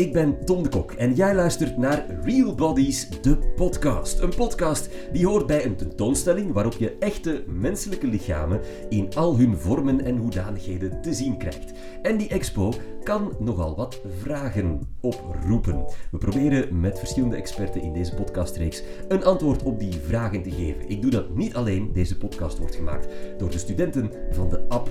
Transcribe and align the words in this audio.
ik 0.00 0.12
ben 0.12 0.44
Tom 0.44 0.62
de 0.62 0.68
Kok 0.68 0.92
en 0.92 1.14
jij 1.14 1.34
luistert 1.34 1.76
naar 1.76 2.06
Real 2.22 2.54
Bodies, 2.54 3.08
de 3.22 3.38
podcast. 3.56 4.18
Een 4.18 4.34
podcast 4.34 4.88
die 5.12 5.26
hoort 5.26 5.46
bij 5.46 5.64
een 5.64 5.76
tentoonstelling 5.76 6.52
waarop 6.52 6.72
je 6.72 6.96
echte 6.98 7.44
menselijke 7.46 8.06
lichamen 8.06 8.60
in 8.88 9.14
al 9.14 9.38
hun 9.38 9.56
vormen 9.58 10.04
en 10.04 10.16
hoedanigheden 10.16 11.02
te 11.02 11.14
zien 11.14 11.38
krijgt. 11.38 11.72
En 12.02 12.16
die 12.16 12.28
expo 12.28 12.72
kan 13.02 13.32
nogal 13.38 13.76
wat 13.76 14.00
vragen 14.18 14.80
oproepen. 15.00 15.84
We 16.10 16.18
proberen 16.18 16.80
met 16.80 16.98
verschillende 16.98 17.36
experten 17.36 17.82
in 17.82 17.92
deze 17.92 18.14
podcastreeks 18.14 18.82
een 19.08 19.24
antwoord 19.24 19.62
op 19.62 19.78
die 19.78 20.00
vragen 20.06 20.42
te 20.42 20.50
geven. 20.50 20.88
Ik 20.88 21.02
doe 21.02 21.10
dat 21.10 21.34
niet 21.34 21.54
alleen, 21.54 21.92
deze 21.92 22.16
podcast 22.16 22.58
wordt 22.58 22.74
gemaakt 22.74 23.08
door 23.38 23.50
de 23.50 23.58
studenten 23.58 24.10
van 24.30 24.48
de 24.48 24.68
App 24.68 24.88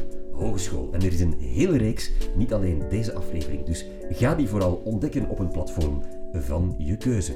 En 0.91 1.01
er 1.01 1.13
is 1.13 1.19
een 1.19 1.37
hele 1.39 1.77
reeks, 1.77 2.11
niet 2.35 2.53
alleen 2.53 2.83
deze 2.89 3.13
aflevering, 3.13 3.65
dus 3.65 3.85
ga 4.09 4.35
die 4.35 4.47
vooral 4.47 4.81
ontdekken 4.83 5.29
op 5.29 5.39
een 5.39 5.51
platform 5.51 6.01
van 6.33 6.75
je 6.77 6.97
keuze. 6.97 7.33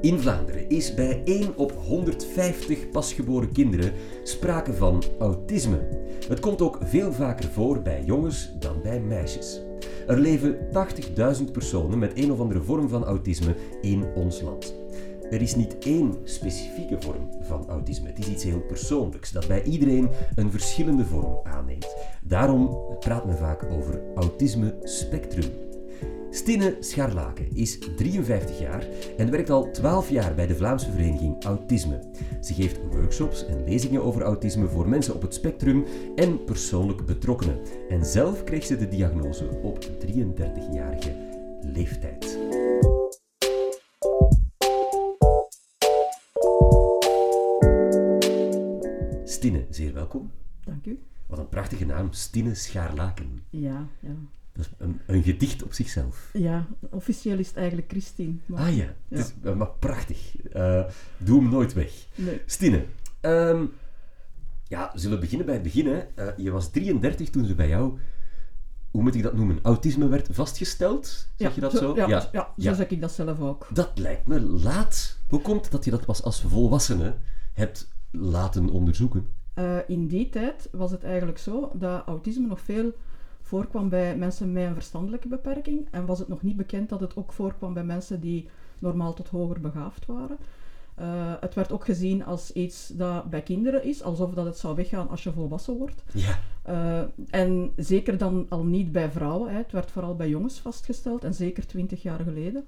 In 0.00 0.18
Vlaanderen 0.18 0.68
is 0.68 0.94
bij 0.94 1.22
1 1.24 1.56
op 1.56 1.72
150 1.72 2.90
pasgeboren 2.90 3.52
kinderen 3.52 3.92
sprake 4.22 4.74
van 4.74 5.02
autisme. 5.18 5.88
Het 6.28 6.40
komt 6.40 6.62
ook 6.62 6.78
veel 6.82 7.12
vaker 7.12 7.48
voor 7.48 7.82
bij 7.82 8.02
jongens 8.04 8.52
dan 8.58 8.82
bij 8.82 9.00
meisjes. 9.00 9.60
Er 10.06 10.18
leven 10.18 10.58
80.000 11.38 11.52
personen 11.52 11.98
met 11.98 12.12
een 12.14 12.32
of 12.32 12.40
andere 12.40 12.62
vorm 12.62 12.88
van 12.88 13.04
autisme 13.04 13.54
in 13.80 14.04
ons 14.14 14.40
land. 14.40 14.79
Er 15.30 15.42
is 15.42 15.54
niet 15.54 15.78
één 15.78 16.14
specifieke 16.24 16.96
vorm 17.00 17.28
van 17.40 17.68
autisme. 17.68 18.08
Het 18.08 18.18
is 18.18 18.28
iets 18.28 18.44
heel 18.44 18.60
persoonlijks, 18.60 19.32
dat 19.32 19.48
bij 19.48 19.62
iedereen 19.62 20.08
een 20.34 20.50
verschillende 20.50 21.04
vorm 21.04 21.40
aanneemt. 21.42 21.96
Daarom 22.22 22.78
praat 22.98 23.24
men 23.26 23.36
vaak 23.36 23.64
over 23.70 24.02
autisme 24.14 24.74
spectrum. 24.82 25.50
Stine 26.30 26.76
Scharlaken 26.80 27.56
is 27.56 27.78
53 27.96 28.58
jaar 28.58 28.86
en 29.16 29.30
werkt 29.30 29.50
al 29.50 29.70
12 29.70 30.10
jaar 30.10 30.34
bij 30.34 30.46
de 30.46 30.56
Vlaamse 30.56 30.90
vereniging 30.90 31.44
Autisme. 31.44 32.00
Ze 32.40 32.54
geeft 32.54 32.80
workshops 32.92 33.46
en 33.46 33.64
lezingen 33.64 34.02
over 34.02 34.22
autisme 34.22 34.68
voor 34.68 34.88
mensen 34.88 35.14
op 35.14 35.22
het 35.22 35.34
spectrum 35.34 35.84
en 36.16 36.44
persoonlijk 36.44 37.06
betrokkenen. 37.06 37.58
En 37.88 38.04
zelf 38.04 38.44
kreeg 38.44 38.64
ze 38.64 38.76
de 38.76 38.88
diagnose 38.88 39.48
op 39.62 39.84
33-jarige 39.84 41.12
leeftijd. 41.62 42.49
Stine, 49.40 49.66
zeer 49.70 49.92
welkom. 49.94 50.30
Dank 50.64 50.86
u. 50.86 50.98
Wat 51.26 51.38
een 51.38 51.48
prachtige 51.48 51.84
naam, 51.86 52.12
Stine 52.12 52.54
Schaarlaken. 52.54 53.42
Ja, 53.50 53.86
ja. 54.00 54.08
Dat 54.52 54.64
is 54.64 54.70
een, 54.78 55.00
een 55.06 55.22
gedicht 55.22 55.62
op 55.62 55.72
zichzelf. 55.72 56.30
Ja, 56.32 56.66
officieel 56.90 57.38
is 57.38 57.46
het 57.48 57.56
eigenlijk 57.56 57.88
Christine. 57.90 58.34
Maar, 58.46 58.60
Ah 58.60 58.76
ja, 58.76 58.94
het 59.08 59.18
is 59.44 59.52
maar 59.54 59.68
prachtig. 59.78 60.36
Eh, 60.52 60.84
doe 61.18 61.40
hem 61.40 61.50
nooit 61.50 61.72
weg. 61.72 61.92
nee. 62.14 62.40
Stine, 62.46 62.84
ehm, 63.20 63.64
ja, 64.68 64.92
zullen 64.94 65.14
we 65.16 65.20
beginnen 65.22 65.46
bij 65.46 65.54
het 65.54 65.64
begin. 65.64 65.86
hè? 65.86 65.98
Eh, 65.98 66.26
je 66.36 66.50
was 66.50 66.70
33 66.70 67.30
toen 67.30 67.44
ze 67.44 67.54
bij 67.54 67.68
jou, 67.68 67.98
hoe 68.90 69.02
moet 69.02 69.14
ik 69.14 69.22
dat 69.22 69.34
noemen, 69.36 69.58
autisme 69.62 70.08
werd 70.08 70.28
vastgesteld. 70.30 71.06
Zeg 71.36 71.48
Ja, 71.48 71.54
je 71.54 71.60
dat 71.60 71.72
zo? 71.72 71.94
Ja, 71.94 72.08
ja. 72.08 72.20
zo 72.32 72.44
Ja. 72.56 72.74
zeg 72.74 72.88
ik 72.88 73.00
dat 73.00 73.12
zelf 73.12 73.40
ook. 73.40 73.68
Dat 73.72 73.90
lijkt 73.98 74.26
me 74.26 74.40
laat. 74.40 75.18
Hoe 75.28 75.40
komt 75.40 75.62
het 75.62 75.72
dat 75.72 75.84
je 75.84 75.90
dat 75.90 76.04
pas 76.04 76.22
als 76.22 76.40
volwassene 76.42 77.14
hebt 77.52 77.88
laten 78.10 78.68
onderzoeken? 78.68 79.26
Eh, 79.54 79.76
in 79.86 80.06
die 80.06 80.28
tijd 80.28 80.68
was 80.72 80.90
het 80.90 81.04
eigenlijk 81.04 81.38
zo 81.38 81.70
dat 81.74 82.02
autisme 82.06 82.46
nog 82.46 82.60
veel 82.60 82.92
voorkwam 83.42 83.88
bij 83.88 84.16
mensen 84.16 84.52
met 84.52 84.66
een 84.66 84.74
verstandelijke 84.74 85.28
beperking. 85.28 85.88
En 85.90 86.06
was 86.06 86.18
het 86.18 86.28
nog 86.28 86.42
niet 86.42 86.56
bekend 86.56 86.88
dat 86.88 87.00
het 87.00 87.16
ook 87.16 87.32
voorkwam 87.32 87.74
bij 87.74 87.84
mensen 87.84 88.20
die 88.20 88.48
normaal 88.78 89.14
tot 89.14 89.28
hoger 89.28 89.60
begaafd 89.60 90.06
waren. 90.06 90.36
Eh, 90.94 91.32
het 91.40 91.54
werd 91.54 91.72
ook 91.72 91.84
gezien 91.84 92.24
als 92.24 92.52
iets 92.52 92.88
dat 92.88 93.30
bij 93.30 93.42
kinderen 93.42 93.84
is, 93.84 94.02
alsof 94.02 94.34
dat 94.34 94.44
het 94.44 94.58
zou 94.58 94.76
weggaan 94.76 95.08
als 95.08 95.22
je 95.22 95.32
volwassen 95.32 95.76
wordt. 95.76 96.04
Ja, 96.12 96.38
Eh, 96.62 97.02
en 97.30 97.72
zeker 97.76 98.18
dan 98.18 98.46
al 98.48 98.64
niet 98.64 98.92
bij 98.92 99.10
vrouwen. 99.10 99.50
Hè. 99.50 99.56
Het 99.56 99.72
werd 99.72 99.90
vooral 99.90 100.16
bij 100.16 100.28
jongens 100.28 100.58
vastgesteld, 100.58 101.24
en 101.24 101.34
zeker 101.34 101.66
twintig 101.66 102.02
jaar 102.02 102.20
geleden. 102.20 102.64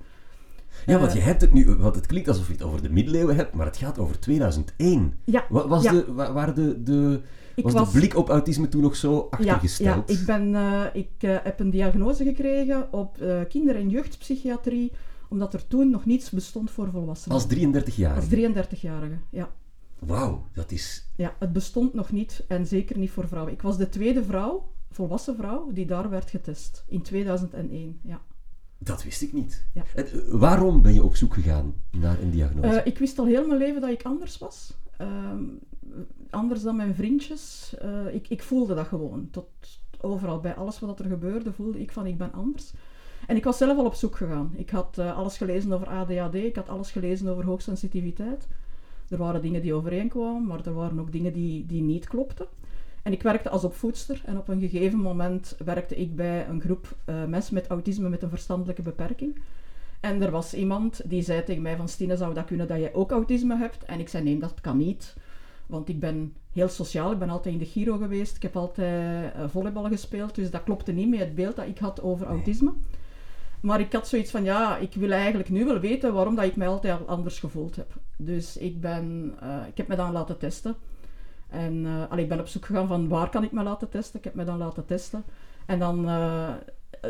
Ja 0.87 0.99
want 0.99 1.11
Eh, 1.11 1.17
je 1.17 1.23
hebt 1.23 1.41
het 1.41 1.53
nu, 1.53 1.75
want 1.77 1.95
het 1.95 2.07
klinkt 2.07 2.29
alsof 2.29 2.47
je 2.47 2.53
het 2.53 2.63
over 2.63 2.83
de 2.83 2.91
middeleeuwen 2.91 3.37
hebt, 3.37 3.53
maar 3.55 3.67
het 3.67 3.77
gaat 3.77 3.99
over 3.99 4.19
2001. 4.19 5.15
Ja, 5.25 5.45
Wa- 5.49 5.69
Was 5.69 5.83
ja. 5.83 5.93
de, 5.93 6.13
wa- 6.13 6.33
waren 6.33 6.55
de, 6.55 6.83
de, 6.83 7.21
was, 7.63 7.73
was- 7.73 7.93
de 7.93 7.99
blik 7.99 8.17
op 8.17 8.29
autisme 8.29 8.69
toen 8.69 8.83
nog 8.83 8.97
zo 8.97 9.15
Ja, 9.15 9.27
achtergesteld? 9.31 10.09
ja 10.11 10.15
ik, 10.19 10.27
ben, 10.27 10.55
eh, 10.55 10.83
ik 10.93 11.11
eh, 11.19 11.37
heb 11.43 11.61
een 11.61 11.71
diagnose 11.71 12.25
gekregen 12.25 12.93
op 12.93 13.17
kinder- 13.49 13.77
en 13.77 13.89
jeugdpsychiatrie, 13.89 14.93
omdat 15.29 15.55
er 15.55 15.67
toen 15.67 15.91
nog 15.91 16.05
niets 16.07 16.31
bestond 16.31 16.71
voor 16.71 16.91
volwassenen. 16.91 17.37
Als 17.37 17.47
33 17.47 17.97
jaar. 17.97 18.17
Als 18.17 18.27
33-jarige, 18.29 19.19
ja. 19.31 19.51
Wauw, 19.99 20.47
dat 20.53 20.71
is... 20.71 21.09
ja. 21.17 21.35
Het 21.39 21.53
bestond 21.53 21.95
nog 21.95 22.13
niet 22.13 22.45
en 22.49 22.67
zeker 22.67 22.99
niet 22.99 23.11
voor 23.11 23.29
vrouwen. 23.29 23.53
Ik 23.53 23.63
was 23.63 23.77
de 23.77 23.89
tweede 23.89 24.25
vrouw, 24.25 24.69
volwassen 24.91 25.37
vrouw, 25.37 25.71
die 25.73 25.87
daar 25.87 26.11
werd 26.11 26.31
getest. 26.31 26.85
In 26.89 27.03
2001, 27.03 27.99
ja. 28.03 28.21
Dat 28.85 29.03
wist 29.03 29.23
ik 29.23 29.33
niet. 29.33 29.65
Ja. 29.75 29.83
En, 29.95 30.07
eh, 30.07 30.19
waarom 30.31 30.83
ben 30.83 30.95
je 30.95 31.03
op 31.03 31.17
zoek 31.17 31.35
gegaan 31.35 31.75
naar 31.91 32.21
een 32.21 32.31
diagnose? 32.31 32.81
Eh, 32.81 32.87
ik 32.87 32.99
wist 32.99 33.19
al 33.19 33.27
heel 33.27 33.47
mijn 33.47 33.59
leven 33.59 33.81
dat 33.81 33.91
ik 33.91 34.03
anders 34.03 34.39
was. 34.39 34.75
Ehm, 34.97 35.45
anders 36.31 36.63
dan 36.63 36.77
mijn 36.77 36.95
vriendjes. 36.95 37.75
Eh, 37.79 38.15
ik, 38.15 38.29
ik 38.29 38.43
voelde 38.43 38.75
dat 38.75 38.87
gewoon. 38.87 39.29
Tot 39.31 39.49
overal, 40.01 40.41
bij 40.41 40.55
alles 40.55 40.79
wat 40.79 40.99
er 40.99 41.05
gebeurde, 41.05 41.53
voelde 41.53 41.81
ik 41.81 41.93
van 41.93 42.07
ik 42.07 42.19
ben 42.19 42.33
anders. 42.33 42.73
En 43.27 43.37
ik 43.37 43.45
was 43.45 43.57
zelf 43.57 43.79
al 43.79 43.85
op 43.85 43.95
zoek 43.95 44.17
gegaan. 44.17 44.53
Ik 44.57 44.71
had 44.71 44.99
alles 44.99 45.37
gelezen 45.37 45.73
over 45.73 45.89
ADHD, 45.89 46.35
ik 46.35 46.57
had 46.57 46.69
alles 46.69 46.91
gelezen 46.91 47.29
over 47.29 47.45
hoogsensitiviteit. 47.45 48.49
Er 49.09 49.19
waren 49.19 49.43
dingen 49.43 49.63
die 49.63 49.75
overeenkwamen, 49.75 50.47
maar 50.47 50.67
er 50.67 50.75
waren 50.75 51.01
ook 51.01 51.13
dingen 51.13 51.33
die, 51.33 51.67
die 51.67 51.83
niet 51.83 52.09
klopten. 52.09 52.47
En 53.03 53.13
ik 53.13 53.23
werkte 53.23 53.49
als 53.49 53.65
opvoedster 53.65 54.23
en 54.25 54.39
op 54.39 54.49
een 54.49 54.61
gegeven 54.61 54.99
moment 54.99 55.57
werkte 55.65 55.97
ik 55.97 56.17
bij 56.17 56.49
een 56.49 56.61
groep 56.61 56.97
eh, 57.05 57.25
mensen 57.25 57.55
met 57.55 57.67
autisme 57.67 58.09
met 58.09 58.23
een 58.23 58.29
verstandelijke 58.29 58.83
beperking. 58.83 59.41
En 60.01 60.23
er 60.23 60.31
was 60.31 60.55
iemand 60.55 61.01
die 61.05 61.23
zei 61.23 61.45
tegen 61.45 61.63
mij 61.63 61.77
van 61.77 61.89
Stine, 61.89 62.17
zou 62.17 62.35
dat 62.35 62.45
kunnen 62.45 62.69
dat 62.69 62.79
jij 62.79 62.95
ook 62.95 63.11
autisme 63.11 63.57
hebt? 63.57 63.85
En 63.85 64.01
ik 64.01 64.09
zei 64.09 64.25
nee, 64.25 64.39
dat 64.39 64.61
kan 64.61 64.77
niet. 64.77 65.15
Want 65.67 65.89
ik 65.89 66.01
ben 66.01 66.35
heel 66.53 66.69
sociaal, 66.69 67.13
ik 67.13 67.19
ben 67.19 67.31
altijd 67.31 67.55
in 67.55 67.61
de 67.61 67.67
Giro 67.67 67.97
geweest, 67.97 68.37
ik 68.37 68.43
heb 68.43 68.57
altijd 68.57 69.35
eh, 69.35 69.45
volleybal 69.49 69.85
gespeeld, 69.85 70.35
dus 70.35 70.51
dat 70.51 70.63
klopte 70.63 70.93
niet 70.93 71.09
met 71.09 71.19
het 71.19 71.35
beeld 71.35 71.57
dat 71.57 71.67
ik 71.67 71.79
had 71.79 72.03
over 72.03 72.27
autisme. 72.27 72.73
Maar 73.61 73.81
ik 73.81 73.93
had 73.93 74.09
zoiets 74.09 74.31
van, 74.31 74.45
ja, 74.45 74.77
ik 74.77 74.95
wil 74.95 75.11
eigenlijk 75.11 75.49
nu 75.49 75.65
wel 75.65 75.79
weten 75.79 76.15
waarom 76.15 76.35
dat 76.35 76.45
ik 76.45 76.57
mij 76.57 76.69
altijd 76.69 76.99
al 77.01 77.07
anders 77.07 77.39
gevoeld 77.39 77.77
heb. 77.77 77.95
Dus 78.17 78.57
ik, 78.57 78.81
ben, 78.81 79.35
eh, 79.41 79.57
ik 79.69 79.77
heb 79.77 79.89
me 79.89 79.97
dan 79.97 80.13
laten 80.13 80.39
testen. 80.39 80.77
En 81.53 81.87
eh, 81.87 82.11
allee, 82.11 82.23
ik 82.23 82.29
ben 82.29 82.41
op 82.41 82.47
zoek 82.47 82.65
gegaan 82.65 82.87
van 82.87 83.09
waar 83.09 83.31
kan 83.31 83.45
ik 83.45 83.53
me 83.53 83.63
laten 83.63 83.89
testen. 83.89 84.19
Ik 84.19 84.25
heb 84.25 84.35
me 84.35 84.45
dan 84.45 84.59
laten 84.59 84.87
testen. 84.87 85.25
En 85.67 85.79
dan 85.79 86.09
eh, 86.09 86.49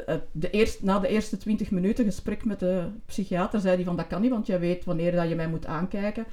eh, 0.06 0.16
de 0.32 0.50
eerst, 0.50 0.82
na 0.82 0.98
de 0.98 1.08
eerste 1.08 1.36
20 1.36 1.70
minuten 1.70 2.04
gesprek 2.04 2.44
met 2.44 2.60
de 2.60 2.84
psychiater 3.06 3.60
zei 3.60 3.74
hij 3.74 3.84
van 3.84 3.96
dat 3.96 4.06
kan 4.06 4.20
niet, 4.20 4.30
want 4.30 4.46
jij 4.46 4.60
weet 4.60 4.84
wanneer 4.84 5.12
dat 5.12 5.28
je 5.28 5.34
mij 5.34 5.48
moet 5.48 5.66
aankijken. 5.66 6.24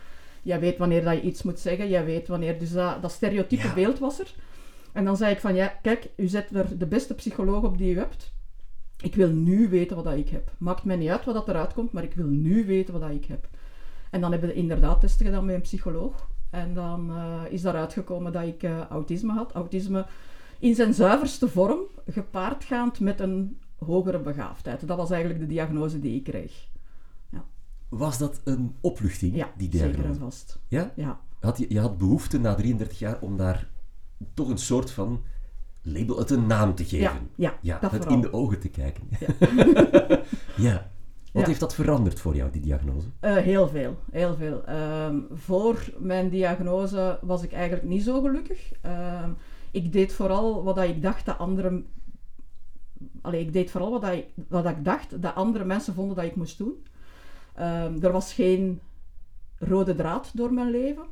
Jij 0.41 0.59
weet 0.59 0.77
wanneer 0.77 1.03
dat 1.03 1.13
je 1.13 1.21
iets 1.21 1.43
moet 1.43 1.59
zeggen. 1.59 1.89
Jij 1.89 2.05
weet 2.05 2.27
wanneer... 2.27 2.59
Dus 2.59 2.71
dat, 2.71 3.01
dat 3.01 3.11
stereotype 3.11 3.67
Ja. 3.67 3.73
beeld 3.73 3.99
was 3.99 4.19
er. 4.19 4.33
En 4.91 5.05
dan 5.05 5.17
zei 5.17 5.33
ik 5.33 5.39
van 5.39 5.55
ja, 5.55 5.67
kijk, 5.81 6.09
u 6.15 6.27
zet 6.27 6.55
er 6.55 6.77
de 6.77 6.85
beste 6.85 7.15
psycholoog 7.15 7.63
op 7.63 7.77
die 7.77 7.93
u 7.93 7.97
hebt. 7.97 8.33
Ik 9.01 9.15
wil 9.15 9.29
nu 9.29 9.69
weten 9.69 9.95
wat 9.95 10.05
dat 10.05 10.17
ik 10.17 10.29
heb. 10.29 10.51
Maakt 10.57 10.83
mij 10.83 10.95
niet 10.95 11.09
uit 11.09 11.25
wat 11.25 11.33
dat 11.33 11.47
eruit 11.47 11.73
komt, 11.73 11.91
maar 11.91 12.03
ik 12.03 12.13
wil 12.13 12.25
nu 12.25 12.65
weten 12.65 12.93
wat 12.93 13.01
dat 13.01 13.11
ik 13.11 13.25
heb. 13.25 13.47
En 14.11 14.21
dan 14.21 14.31
hebben 14.31 14.49
we 14.49 14.55
inderdaad 14.55 15.01
testen 15.01 15.25
gedaan 15.25 15.45
met 15.45 15.55
een 15.55 15.61
psycholoog. 15.61 16.28
En 16.49 16.73
dan 16.73 17.09
eh, 17.11 17.41
is 17.49 17.61
daaruit 17.61 17.93
gekomen 17.93 18.31
dat 18.31 18.43
ik 18.43 18.63
eh, 18.63 18.79
autisme 18.89 19.33
had. 19.33 19.51
Autisme 19.51 20.05
in 20.59 20.75
zijn 20.75 20.93
zuiverste 20.93 21.47
vorm, 21.47 21.79
gepaardgaand 22.07 22.99
met 22.99 23.19
een 23.19 23.57
hogere 23.85 24.19
begaafdheid. 24.19 24.87
Dat 24.87 24.97
was 24.97 25.09
eigenlijk 25.11 25.41
de 25.41 25.47
diagnose 25.47 25.99
die 25.99 26.15
ik 26.15 26.23
kreeg. 26.23 26.67
Was 27.89 28.17
dat 28.17 28.41
een 28.43 28.75
opluchting, 28.81 29.35
Ja, 29.35 29.49
die 29.57 29.69
zeker 29.71 29.87
diagnose? 29.87 30.09
en 30.09 30.19
vast. 30.19 30.59
Ja? 30.67 30.91
Ja, 30.95 31.19
Had 31.39 31.57
je, 31.57 31.65
je 31.69 31.79
had 31.79 31.97
behoefte 31.97 32.39
na 32.39 32.55
33 32.55 32.99
jaar 32.99 33.17
om 33.21 33.37
daar 33.37 33.67
toch 34.33 34.49
een 34.49 34.57
soort 34.57 34.91
van 34.91 35.21
label, 35.81 36.17
het 36.19 36.29
een 36.29 36.47
naam 36.47 36.75
te 36.75 36.85
geven. 36.85 37.29
ja, 37.35 37.53
ja, 37.61 37.79
dat 37.79 37.91
het 37.91 38.03
vooral. 38.03 38.15
in 38.15 38.21
de 38.29 38.33
ogen 38.33 38.59
te 38.59 38.69
kijken. 38.69 39.03
Ja. 39.19 39.27
Heeft 41.49 41.61
dat 41.61 41.75
veranderd 41.75 42.19
voor 42.19 42.35
jou, 42.35 42.51
die 42.51 42.61
diagnose? 42.61 43.07
Eh, 43.19 43.35
heel 43.35 43.67
veel, 43.67 43.97
heel 44.11 44.35
veel. 44.35 44.65
Ehm, 44.65 45.19
voor 45.31 45.89
mijn 45.97 46.29
diagnose 46.29 47.19
was 47.21 47.43
ik 47.43 47.51
eigenlijk 47.51 47.83
niet 47.83 48.03
zo 48.03 48.21
gelukkig. 48.21 48.71
Ehm, 48.81 49.29
ik 49.71 49.91
deed 49.91 50.13
vooral 50.13 50.63
wat 50.63 50.77
ik 50.77 51.01
dacht 51.01 51.25
dat 51.25 51.37
anderen... 51.37 51.87
Allee, 53.21 53.41
ik 53.41 53.53
deed 53.53 53.71
vooral 53.71 53.91
wat, 53.91 54.01
dat 54.01 54.11
ik, 54.11 54.25
wat 54.47 54.65
ik 54.65 54.85
dacht 54.85 55.21
dat 55.21 55.35
andere 55.35 55.65
mensen 55.65 55.93
vonden 55.93 56.15
dat 56.15 56.25
ik 56.25 56.35
moest 56.35 56.57
doen. 56.57 56.85
Ehm, 57.53 58.03
er 58.03 58.11
was 58.11 58.33
geen 58.33 58.79
rode 59.57 59.95
draad 59.95 60.31
door 60.33 60.53
mijn 60.53 60.69
leven. 60.69 61.05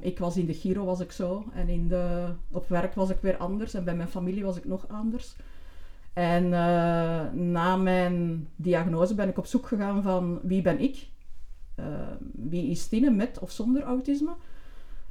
Ik 0.00 0.18
was 0.18 0.36
in 0.36 0.46
de 0.46 0.54
Giro 0.54 0.84
was 0.84 1.00
ik 1.00 1.12
zo 1.12 1.44
en 1.52 1.68
in 1.68 1.88
de, 1.88 2.26
op 2.50 2.68
werk 2.68 2.94
was 2.94 3.10
ik 3.10 3.18
weer 3.20 3.36
anders 3.36 3.74
en 3.74 3.84
bij 3.84 3.96
mijn 3.96 4.08
familie 4.08 4.44
was 4.44 4.56
ik 4.56 4.64
nog 4.64 4.88
anders. 4.88 5.36
En 6.14 6.44
uh, 6.44 7.32
na 7.32 7.76
mijn 7.76 8.48
diagnose 8.56 9.14
ben 9.14 9.28
ik 9.28 9.38
op 9.38 9.46
zoek 9.46 9.66
gegaan 9.66 10.02
van 10.02 10.40
wie 10.42 10.62
ben 10.62 10.80
ik? 10.80 11.06
Uh, 11.80 11.84
wie 12.32 12.70
is 12.70 12.88
Tine 12.88 13.10
met 13.10 13.38
of 13.38 13.50
zonder 13.50 13.82
autisme? 13.82 14.34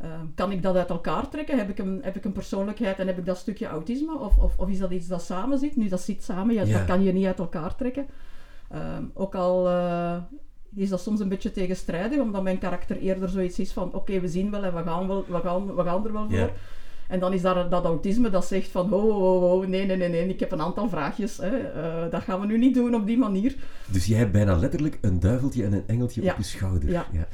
Uh, 0.02 0.08
kan 0.36 0.52
ik 0.52 0.62
dat 0.62 0.76
uit 0.76 0.90
elkaar 0.90 1.30
trekken? 1.30 1.58
Heb 1.58 1.70
ik, 1.70 1.78
een, 1.78 2.00
heb 2.04 2.16
ik 2.16 2.26
een 2.26 2.32
persoonlijkheid 2.32 3.00
en 3.00 3.08
heb 3.08 3.18
ik 3.18 3.26
dat 3.26 3.38
stukje 3.38 3.68
autisme? 3.68 4.18
Of, 4.18 4.38
of, 4.38 4.58
of 4.58 4.70
is 4.70 4.80
dat 4.80 4.92
iets 4.92 5.08
dat 5.08 5.22
samen 5.22 5.58
zit? 5.58 5.76
Nu, 5.76 5.88
dat 5.88 6.02
zit 6.02 6.24
samen, 6.24 6.56
ja, 6.56 6.66
dat 6.66 6.86
kan 6.86 7.04
je 7.04 7.14
niet 7.14 7.26
uit 7.26 7.40
elkaar 7.40 7.76
trekken. 7.76 8.06
ook 9.14 9.36
al 9.36 9.68
is 10.76 10.90
dat 10.90 11.02
soms 11.02 11.20
een 11.20 11.30
beetje 11.30 11.52
tegenstrijdig, 11.52 12.20
omdat 12.20 12.44
mijn 12.44 12.58
karakter 12.58 12.98
eerder 12.98 13.30
zoiets 13.30 13.60
is 13.60 13.72
van 13.72 13.94
oké, 13.94 14.20
we 14.20 14.28
zien 14.28 14.52
wel 14.52 14.64
en 14.64 14.76
we 14.76 14.84
gaan, 14.84 15.08
wel, 15.08 15.26
we 15.28 15.40
gaan, 15.40 15.76
we 15.76 15.84
gaan 15.84 16.06
er 16.06 16.14
wel 16.14 16.30
voor. 16.30 16.52
En 17.08 17.20
dan 17.20 17.34
is 17.34 17.42
daar 17.42 17.70
dat 17.70 17.86
autisme 17.86 18.30
dat 18.30 18.46
zegt 18.46 18.68
van, 18.68 18.94
oh, 18.94 19.16
oh, 19.16 19.54
oh, 19.54 19.68
nee, 19.68 19.86
nee, 19.86 19.98
nee, 19.98 20.10
nee, 20.10 20.28
ik 20.28 20.40
heb 20.40 20.52
een 20.52 20.62
aantal 20.62 20.90
vraagjes. 20.90 21.38
Hè. 21.38 21.76
Uh, 21.76 22.12
dat 22.12 22.22
gaan 22.22 22.40
we 22.40 22.46
nu 22.46 22.58
niet 22.58 22.74
doen 22.74 22.96
op 22.96 23.06
die 23.06 23.18
manier. 23.18 23.56
Dus 23.92 24.06
jij 24.06 24.18
hebt 24.18 24.32
bijna 24.32 24.56
letterlijk 24.56 24.98
een 25.02 25.20
duiveltje 25.20 25.64
en 25.64 25.74
een 25.74 25.88
engeltje 25.88 26.32
op 26.32 26.38
je 26.38 26.44
schouder. 26.44 26.90
Ja. 26.90 27.08
ja. 27.12 27.28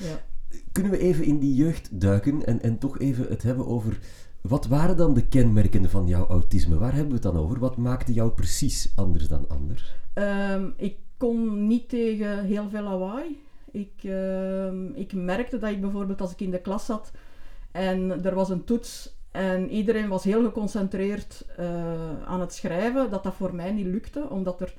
Kunnen 0.72 0.92
we 0.92 0.98
even 0.98 1.24
in 1.24 1.40
die 1.40 1.56
jeugd 1.56 2.02
duiken 2.02 2.46
en, 2.46 2.62
en 2.62 2.78
toch 2.78 3.00
even 3.00 3.26
het 3.30 3.44
hebben 3.44 3.68
over... 3.68 4.00
Wat 4.42 4.68
waren 4.68 4.98
dan 4.98 5.14
de 5.14 5.28
kenmerken 5.28 5.90
van 5.90 6.08
jouw 6.08 6.28
autisme? 6.28 6.78
Waar 6.78 6.94
hebben 6.94 7.08
we 7.08 7.14
het 7.14 7.24
dan 7.24 7.38
over? 7.38 7.60
Wat 7.60 7.78
maakte 7.78 8.14
jou 8.14 8.32
precies 8.32 8.92
anders 8.96 9.28
dan 9.28 9.46
anders? 9.48 9.96
Um, 10.14 10.74
ik 10.78 10.98
kon 11.18 11.68
niet 11.68 11.90
tegen 11.90 12.44
heel 12.44 12.70
veel 12.70 12.84
lawaai. 12.84 13.44
Ik, 13.72 13.94
uh, 14.04 14.96
ik 14.96 15.14
merkte 15.14 15.58
dat 15.58 15.70
ik 15.70 15.82
bijvoorbeeld 15.82 16.22
als 16.22 16.32
ik 16.32 16.42
in 16.42 16.52
de 16.52 16.62
klas 16.62 16.86
zat 16.86 17.12
en 17.72 18.24
er 18.26 18.36
was 18.36 18.50
een 18.50 18.64
toets 18.64 19.19
en 19.32 19.70
iedereen 19.70 20.10
was 20.10 20.24
heel 20.24 20.44
geconcentreerd 20.44 21.46
uh, 21.60 22.24
aan 22.24 22.40
het 22.40 22.54
schrijven, 22.54 23.10
dat 23.10 23.24
dat 23.24 23.34
voor 23.34 23.56
mij 23.56 23.72
niet 23.72 23.86
lukte, 23.86 24.30
omdat 24.30 24.62
er 24.62 24.74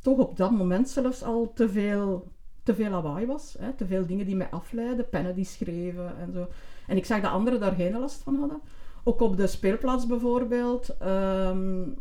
toch 0.00 0.18
op 0.18 0.36
dat 0.36 0.50
moment 0.50 0.88
zelfs 0.88 1.22
al 1.22 1.52
te 1.54 1.68
veel, 1.68 2.32
te 2.62 2.74
veel 2.74 2.90
lawaai 2.90 3.26
was. 3.26 3.56
Hè? 3.58 3.72
Te 3.72 3.86
veel 3.86 4.06
dingen 4.06 4.26
die 4.26 4.36
mij 4.36 4.50
afleiden, 4.50 5.08
pennen 5.08 5.34
die 5.34 5.44
schreven 5.44 6.18
en 6.18 6.32
zo. 6.32 6.48
En 6.86 6.96
ik 6.96 7.04
zag 7.04 7.20
dat 7.20 7.30
anderen 7.30 7.60
daar 7.60 7.74
geen 7.74 7.98
last 7.98 8.22
van 8.22 8.36
hadden. 8.36 8.60
Ook 9.04 9.20
op 9.20 9.36
de 9.36 9.46
speelplaats 9.46 10.06
bijvoorbeeld 10.06 10.96
um, 11.02 11.94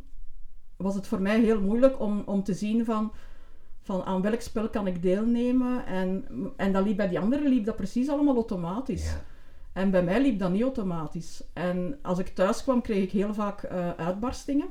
was 0.78 0.96
het 0.96 1.08
voor 1.08 1.22
mij 1.22 1.40
heel 1.40 1.62
moeilijk 1.62 2.00
om, 2.00 2.24
om 2.26 2.44
te 2.44 2.54
zien 2.54 2.86
van, 2.86 3.12
van 3.82 4.04
aan 4.04 4.22
welk 4.22 4.42
spel 4.42 4.70
kan 4.70 4.88
ik 4.88 5.02
deelnemen. 5.02 5.86
En, 5.86 6.26
en 6.58 6.72
dat 6.72 6.86
liep 6.86 6.98
bij 6.98 7.08
die 7.08 7.20
anderen 7.20 7.48
liep 7.48 7.66
dat 7.66 7.76
precies 7.76 8.10
allemaal 8.10 8.36
automatisch. 8.36 9.16
En 9.74 9.92
bij 9.92 10.04
mij 10.04 10.22
liep 10.22 10.40
dat 10.40 10.52
niet 10.52 10.62
automatisch. 10.62 11.44
En 11.54 12.00
als 12.02 12.20
ik 12.20 12.28
thuis 12.28 12.64
kwam, 12.64 12.82
kreeg 12.82 13.04
ik 13.04 13.12
heel 13.12 13.34
vaak 13.34 13.64
uh, 13.64 13.90
uitbarstingen. 13.90 14.68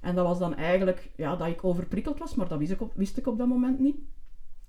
En 0.00 0.14
dat 0.14 0.26
was 0.26 0.38
dan 0.38 0.54
eigenlijk 0.54 1.10
ja, 1.16 1.36
dat 1.36 1.46
ik 1.46 1.64
overprikkeld 1.64 2.18
was, 2.18 2.34
maar 2.34 2.48
dat 2.48 2.58
wist 2.58 2.72
ik 2.72 2.80
op, 2.80 2.92
wist 2.94 3.16
ik 3.16 3.26
op 3.26 3.38
dat 3.38 3.46
moment 3.46 3.78
niet. 3.78 3.96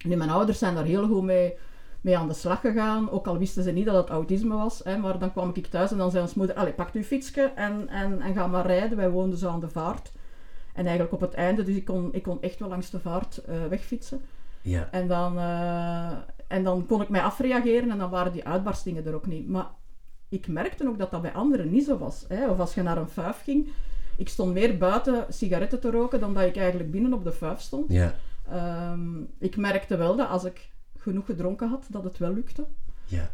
Nu, 0.05 0.15
mijn 0.15 0.29
ouders 0.29 0.57
zijn 0.57 0.75
daar 0.75 0.83
heel 0.83 1.07
goed 1.07 1.23
mee, 1.23 1.57
mee 2.01 2.17
aan 2.17 2.27
de 2.27 2.33
slag 2.33 2.59
gegaan, 2.59 3.09
ook 3.09 3.27
al 3.27 3.37
wisten 3.37 3.63
ze 3.63 3.71
niet 3.71 3.85
dat 3.85 3.95
het 3.95 4.09
autisme 4.09 4.55
was. 4.55 4.81
Hè, 4.83 4.97
maar 4.97 5.19
dan 5.19 5.31
kwam 5.31 5.51
ik 5.53 5.67
thuis 5.67 5.91
en 5.91 5.97
dan 5.97 6.11
zei 6.11 6.23
ons 6.23 6.33
moeder, 6.33 6.55
allee, 6.55 6.73
pak 6.73 6.93
uw 6.93 7.03
fietsje 7.03 7.41
en, 7.41 7.87
en, 7.89 8.21
en 8.21 8.33
ga 8.33 8.47
maar 8.47 8.65
rijden. 8.65 8.97
Wij 8.97 9.09
woonden 9.09 9.39
zo 9.39 9.49
aan 9.49 9.59
de 9.59 9.69
vaart. 9.69 10.11
En 10.73 10.85
eigenlijk 10.85 11.13
op 11.13 11.21
het 11.21 11.33
einde, 11.33 11.63
dus 11.63 11.75
ik 11.75 11.85
kon, 11.85 12.13
ik 12.13 12.23
kon 12.23 12.41
echt 12.41 12.59
wel 12.59 12.69
langs 12.69 12.89
de 12.89 12.99
vaart 12.99 13.41
uh, 13.49 13.65
wegfietsen. 13.65 14.21
Ja. 14.65 14.87
En 14.91 15.07
dan, 15.07 15.37
uh, 15.37 16.11
en 16.47 16.63
dan 16.63 16.85
kon 16.85 17.01
ik 17.01 17.09
mij 17.09 17.21
afreageren 17.21 17.91
en 17.91 17.97
dan 17.97 18.09
waren 18.09 18.31
die 18.31 18.45
uitbarstingen 18.45 19.05
er 19.05 19.13
ook 19.13 19.27
niet. 19.27 19.47
Maar 19.47 19.67
ik 20.29 20.47
merkte 20.47 20.87
ook 20.87 20.97
dat 20.97 21.11
dat 21.11 21.21
bij 21.21 21.33
anderen 21.33 21.71
niet 21.71 21.85
zo 21.85 21.97
was. 21.97 22.25
Hè. 22.27 22.49
Of 22.49 22.59
als 22.59 22.73
je 22.73 22.81
naar 22.81 22.97
een 22.97 23.07
fuif 23.07 23.41
ging, 23.43 23.69
ik 24.17 24.29
stond 24.29 24.53
meer 24.53 24.77
buiten 24.77 25.25
sigaretten 25.29 25.79
te 25.79 25.91
roken 25.91 26.19
dan 26.19 26.33
dat 26.33 26.43
ik 26.43 26.57
eigenlijk 26.57 26.91
binnen 26.91 27.13
op 27.13 27.23
de 27.23 27.31
fuif 27.31 27.59
stond. 27.59 27.91
Ja. 27.91 28.13
Um, 28.91 29.27
ik 29.39 29.57
merkte 29.57 29.97
wel 29.97 30.15
dat 30.15 30.29
als 30.29 30.43
ik 30.43 30.69
genoeg 30.97 31.25
gedronken 31.25 31.69
had, 31.69 31.85
dat 31.89 32.03
het 32.03 32.17
wel 32.17 32.33
lukte. 32.33 32.65
Ja. 33.07 33.31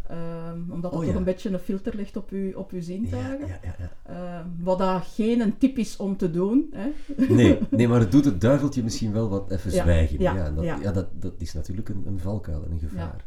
Um, 0.51 0.71
omdat 0.71 0.91
het 0.91 0.99
oh, 0.99 1.07
toch 1.07 1.15
een 1.15 1.23
beetje 1.23 1.49
een 1.49 1.59
filter 1.59 1.95
ligt 1.95 2.17
op 2.17 2.29
uw, 2.29 2.53
op 2.53 2.71
uw 2.71 2.81
zintuigen. 2.81 3.47
Ja, 3.47 3.59
ja, 3.63 3.75
ja, 3.79 4.39
uh, 4.39 4.45
wat 4.59 4.77
dat 4.77 5.03
geen 5.05 5.57
tip 5.57 5.77
is 5.77 5.97
om 5.97 6.17
te 6.17 6.31
doen. 6.31 6.73
Hè. 6.73 6.91
Nee, 7.33 7.59
nee, 7.69 7.87
maar 7.89 7.99
het 7.99 8.11
doet 8.11 8.25
het 8.25 8.41
duiveltje 8.41 8.83
misschien 8.83 9.11
wel 9.11 9.29
wat 9.29 9.51
even 9.51 9.71
zwijgen. 9.71 10.19
Ja, 10.19 10.51
dat, 10.51 10.63
ja. 10.63 10.91
dat, 10.91 11.07
dat 11.21 11.33
is 11.37 11.53
natuurlijk 11.53 11.89
een, 11.89 12.03
een 12.07 12.19
valkuil 12.19 12.63
en 12.65 12.71
een 12.71 12.79
gevaar. 12.79 13.25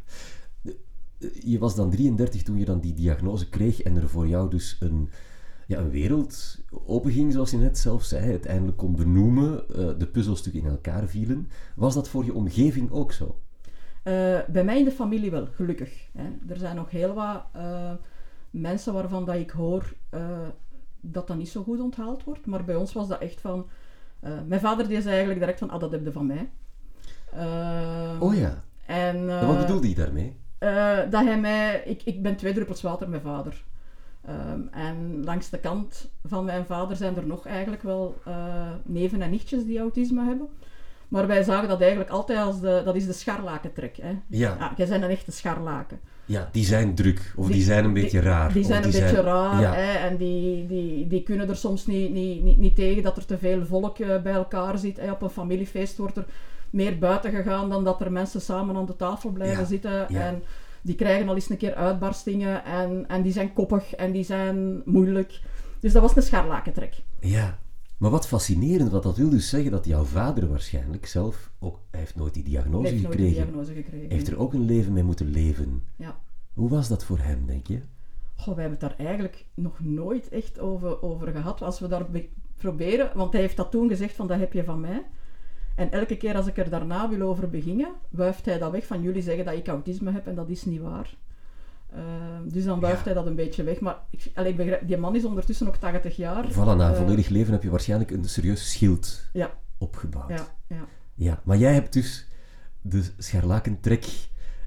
Je 1.43 1.59
was 1.59 1.75
dan 1.75 1.89
33 1.89 2.43
toen 2.43 2.57
je 2.57 2.65
dan 2.65 2.79
die 2.79 2.93
diagnose 2.93 3.49
kreeg 3.49 3.81
en 3.81 3.95
er 3.95 4.09
voor 4.09 4.27
jou 4.27 4.49
dus 4.49 4.77
een, 4.79 5.09
ja, 5.67 5.79
een 5.79 5.89
wereld 5.89 6.59
openging, 6.85 7.33
zoals 7.33 7.51
je 7.51 7.57
net 7.57 7.77
zelf 7.77 8.03
zei, 8.03 8.29
uiteindelijk 8.29 8.77
kon 8.77 8.95
benoemen, 8.95 9.63
uh, 9.69 9.89
de 9.97 10.07
puzzelstukken 10.07 10.61
in 10.61 10.67
elkaar 10.67 11.07
vielen. 11.07 11.49
Was 11.75 11.93
dat 11.93 12.09
voor 12.09 12.25
je 12.25 12.33
omgeving 12.33 12.91
ook 12.91 13.11
zo? 13.11 13.39
Uh, 14.07 14.39
bij 14.47 14.63
mij 14.63 14.77
in 14.77 14.85
de 14.85 14.91
familie 14.91 15.31
wel, 15.31 15.47
gelukkig. 15.55 16.09
Hè. 16.17 16.23
Er 16.47 16.57
zijn 16.57 16.75
nog 16.75 16.89
heel 16.89 17.13
wat 17.13 17.43
uh, 17.55 17.91
mensen 18.49 18.93
waarvan 18.93 19.25
dat 19.25 19.35
ik 19.35 19.49
hoor 19.49 19.93
uh, 20.13 20.21
dat 21.01 21.27
dat 21.27 21.37
niet 21.37 21.49
zo 21.49 21.63
goed 21.63 21.79
onthaald 21.79 22.23
wordt. 22.23 22.45
Maar 22.45 22.63
bij 22.63 22.75
ons 22.75 22.93
was 22.93 23.07
dat 23.07 23.19
echt 23.19 23.41
van... 23.41 23.67
mijn 24.47 24.59
vader 24.59 24.87
die 24.87 25.01
zei 25.01 25.09
eigenlijk 25.09 25.39
direct 25.39 25.59
van, 25.59 25.69
ah, 25.69 25.79
dat 25.79 25.91
heb 25.91 26.05
je 26.05 26.11
van 26.11 26.25
mij. 26.25 26.49
oh 28.19 28.35
ja. 28.35 28.63
En, 28.85 29.47
wat 29.47 29.59
bedoelde 29.59 29.85
hij 29.85 29.95
daarmee? 29.95 30.37
dat 31.09 31.23
hij 31.23 31.39
mij... 31.39 31.83
Ik, 31.85 32.01
ik 32.03 32.21
ben 32.21 32.35
twee 32.35 32.53
druppels 32.53 32.81
water 32.81 33.09
met 33.09 33.21
vader. 33.21 33.63
Um, 34.29 34.69
en 34.71 35.23
langs 35.23 35.49
de 35.49 35.59
kant 35.59 36.11
van 36.23 36.45
mijn 36.45 36.65
vader 36.65 36.95
zijn 36.95 37.15
er 37.15 37.27
nog 37.27 37.45
eigenlijk 37.45 37.83
wel 37.83 38.21
neven 38.83 39.21
en 39.21 39.29
nichtjes 39.29 39.65
die 39.65 39.79
autisme 39.79 40.23
hebben. 40.23 40.49
Maar 41.07 41.27
wij 41.27 41.43
zagen 41.43 41.67
dat 41.67 41.81
eigenlijk 41.81 42.09
altijd 42.09 42.39
als 42.39 42.59
de, 42.59 42.81
dat 42.85 42.95
is 42.95 43.05
de 43.05 43.13
scharlakentrek. 43.13 43.97
Hè? 44.01 44.09
Ja. 44.27 44.55
ja. 44.59 44.73
Jij 44.77 44.87
bent 44.87 45.03
een 45.03 45.09
echte 45.09 45.31
scharlaken. 45.31 45.99
Ja, 46.25 46.49
die 46.51 46.65
zijn 46.65 46.95
druk 46.95 47.33
of 47.35 47.47
die, 47.47 47.61
zijn 47.61 47.85
een 47.85 47.93
beetje 47.93 48.19
raar. 48.19 48.53
Die 48.53 48.63
zijn 48.63 48.83
een 48.83 48.91
beetje 48.91 49.21
raar 49.21 49.61
ja. 49.61 49.73
hè, 49.73 50.07
en 50.07 50.17
die, 50.17 50.67
die, 50.67 51.07
die 51.07 51.23
kunnen 51.23 51.49
er 51.49 51.55
soms 51.55 51.85
niet, 51.85 52.11
niet, 52.11 52.43
niet, 52.43 52.57
niet 52.57 52.75
tegen 52.75 53.03
dat 53.03 53.17
er 53.17 53.25
te 53.25 53.37
veel 53.37 53.65
volk 53.65 53.99
uh, 53.99 54.21
bij 54.21 54.33
elkaar 54.33 54.77
zit. 54.77 54.97
Hè. 54.97 55.11
Op 55.11 55.21
een 55.21 55.29
familiefeest 55.29 55.97
wordt 55.97 56.17
er 56.17 56.25
meer 56.69 56.97
buiten 56.97 57.31
gegaan 57.31 57.69
dan 57.69 57.83
dat 57.83 58.01
er 58.01 58.11
mensen 58.11 58.41
samen 58.41 58.75
aan 58.75 58.85
de 58.85 58.95
tafel 58.95 59.29
blijven 59.29 59.59
ja. 59.59 59.65
zitten. 59.65 60.07
En 60.07 60.43
die 60.81 60.95
krijgen 60.95 61.29
al 61.29 61.35
eens 61.35 61.49
een 61.49 61.57
keer 61.57 61.75
uitbarstingen 61.75 62.63
en, 62.65 63.05
en 63.07 63.21
die 63.21 63.31
zijn 63.31 63.53
koppig 63.53 63.95
en 63.95 64.11
die 64.11 64.23
zijn 64.23 64.81
moeilijk. 64.85 65.39
Dus 65.79 65.93
dat 65.93 66.01
was 66.01 66.15
een 66.15 66.21
scharlakentrek. 66.21 66.93
Ja, 67.19 67.57
maar 67.97 68.09
wat 68.09 68.27
fascinerend, 68.27 68.91
want 68.91 69.03
dat 69.03 69.17
wil 69.17 69.29
dus 69.29 69.49
zeggen 69.49 69.71
dat 69.71 69.85
jouw 69.85 70.03
vader 70.03 70.49
waarschijnlijk 70.49 71.05
zelf 71.05 71.51
ook, 71.59 71.79
hij 71.91 71.99
heeft 71.99 72.15
nooit 72.15 72.33
die 72.33 72.43
diagnose, 72.43 72.87
heeft 72.87 73.05
gekregen. 73.05 73.23
Nooit 73.23 73.35
die 73.35 73.43
diagnose 73.43 73.73
gekregen. 73.73 74.09
heeft 74.09 74.27
er 74.27 74.39
ook 74.39 74.53
een 74.53 74.65
leven 74.65 74.93
mee 74.93 75.03
moeten 75.03 75.29
leven. 75.29 75.83
Ja. 75.95 76.19
Hoe 76.53 76.69
was 76.69 76.87
dat 76.87 77.05
voor 77.05 77.19
hem, 77.19 77.45
denk 77.45 77.67
je? 77.67 77.81
Goh, 78.35 78.55
wij 78.55 78.63
hebben 78.65 78.87
het 78.87 78.97
daar 78.97 79.07
eigenlijk 79.07 79.45
nog 79.53 79.79
nooit 79.79 80.29
echt 80.29 80.59
over, 80.59 81.01
over 81.01 81.27
gehad. 81.31 81.61
Als 81.61 81.79
we 81.79 81.87
daar 81.87 82.05
proberen, 82.55 83.11
want 83.15 83.31
hij 83.31 83.41
heeft 83.41 83.57
dat 83.57 83.71
toen 83.71 83.89
gezegd 83.89 84.15
van 84.15 84.27
dat 84.27 84.39
heb 84.39 84.53
je 84.53 84.63
van 84.63 84.79
mij. 84.79 85.05
En 85.75 85.91
elke 85.91 86.17
keer 86.17 86.35
als 86.35 86.47
ik 86.47 86.57
er 86.57 86.69
daarna 86.69 87.09
wil 87.09 87.21
over 87.21 87.49
beginnen, 87.49 87.91
wuift 88.09 88.45
hij 88.45 88.57
dat 88.57 88.71
weg 88.71 88.85
van 88.85 89.01
jullie 89.01 89.21
zeggen 89.21 89.45
dat 89.45 89.53
ik 89.53 89.67
autisme 89.67 90.11
heb 90.11 90.27
en 90.27 90.35
dat 90.35 90.49
is 90.49 90.65
niet 90.65 90.81
waar. 90.81 91.15
Ehm, 91.95 92.49
dus 92.49 92.63
dan 92.63 92.79
wuift 92.79 93.05
hij 93.05 93.13
dat 93.13 93.25
een 93.25 93.35
beetje 93.35 93.63
weg. 93.63 93.79
Maar 93.79 93.97
ik, 94.09 94.31
allee, 94.33 94.53
begrijp, 94.53 94.87
die 94.87 94.97
man 94.97 95.15
is 95.15 95.25
ondertussen 95.25 95.67
ook 95.67 95.75
80 95.75 96.15
jaar. 96.15 96.51
Voilà, 96.51 96.77
na 96.77 96.89
een 96.89 96.95
volledig 96.95 97.29
leven 97.29 97.53
heb 97.53 97.63
je 97.63 97.69
waarschijnlijk 97.69 98.11
een 98.11 98.25
serieus 98.25 98.71
schild 98.71 99.29
ja. 99.33 99.51
opgebouwd. 99.77 100.29
Ja, 100.29 100.47
ja. 100.67 100.85
ja, 101.13 101.41
maar 101.43 101.57
jij 101.57 101.73
hebt 101.73 101.93
dus 101.93 102.27
de 102.81 103.03
scharlakentrek... 103.17 104.05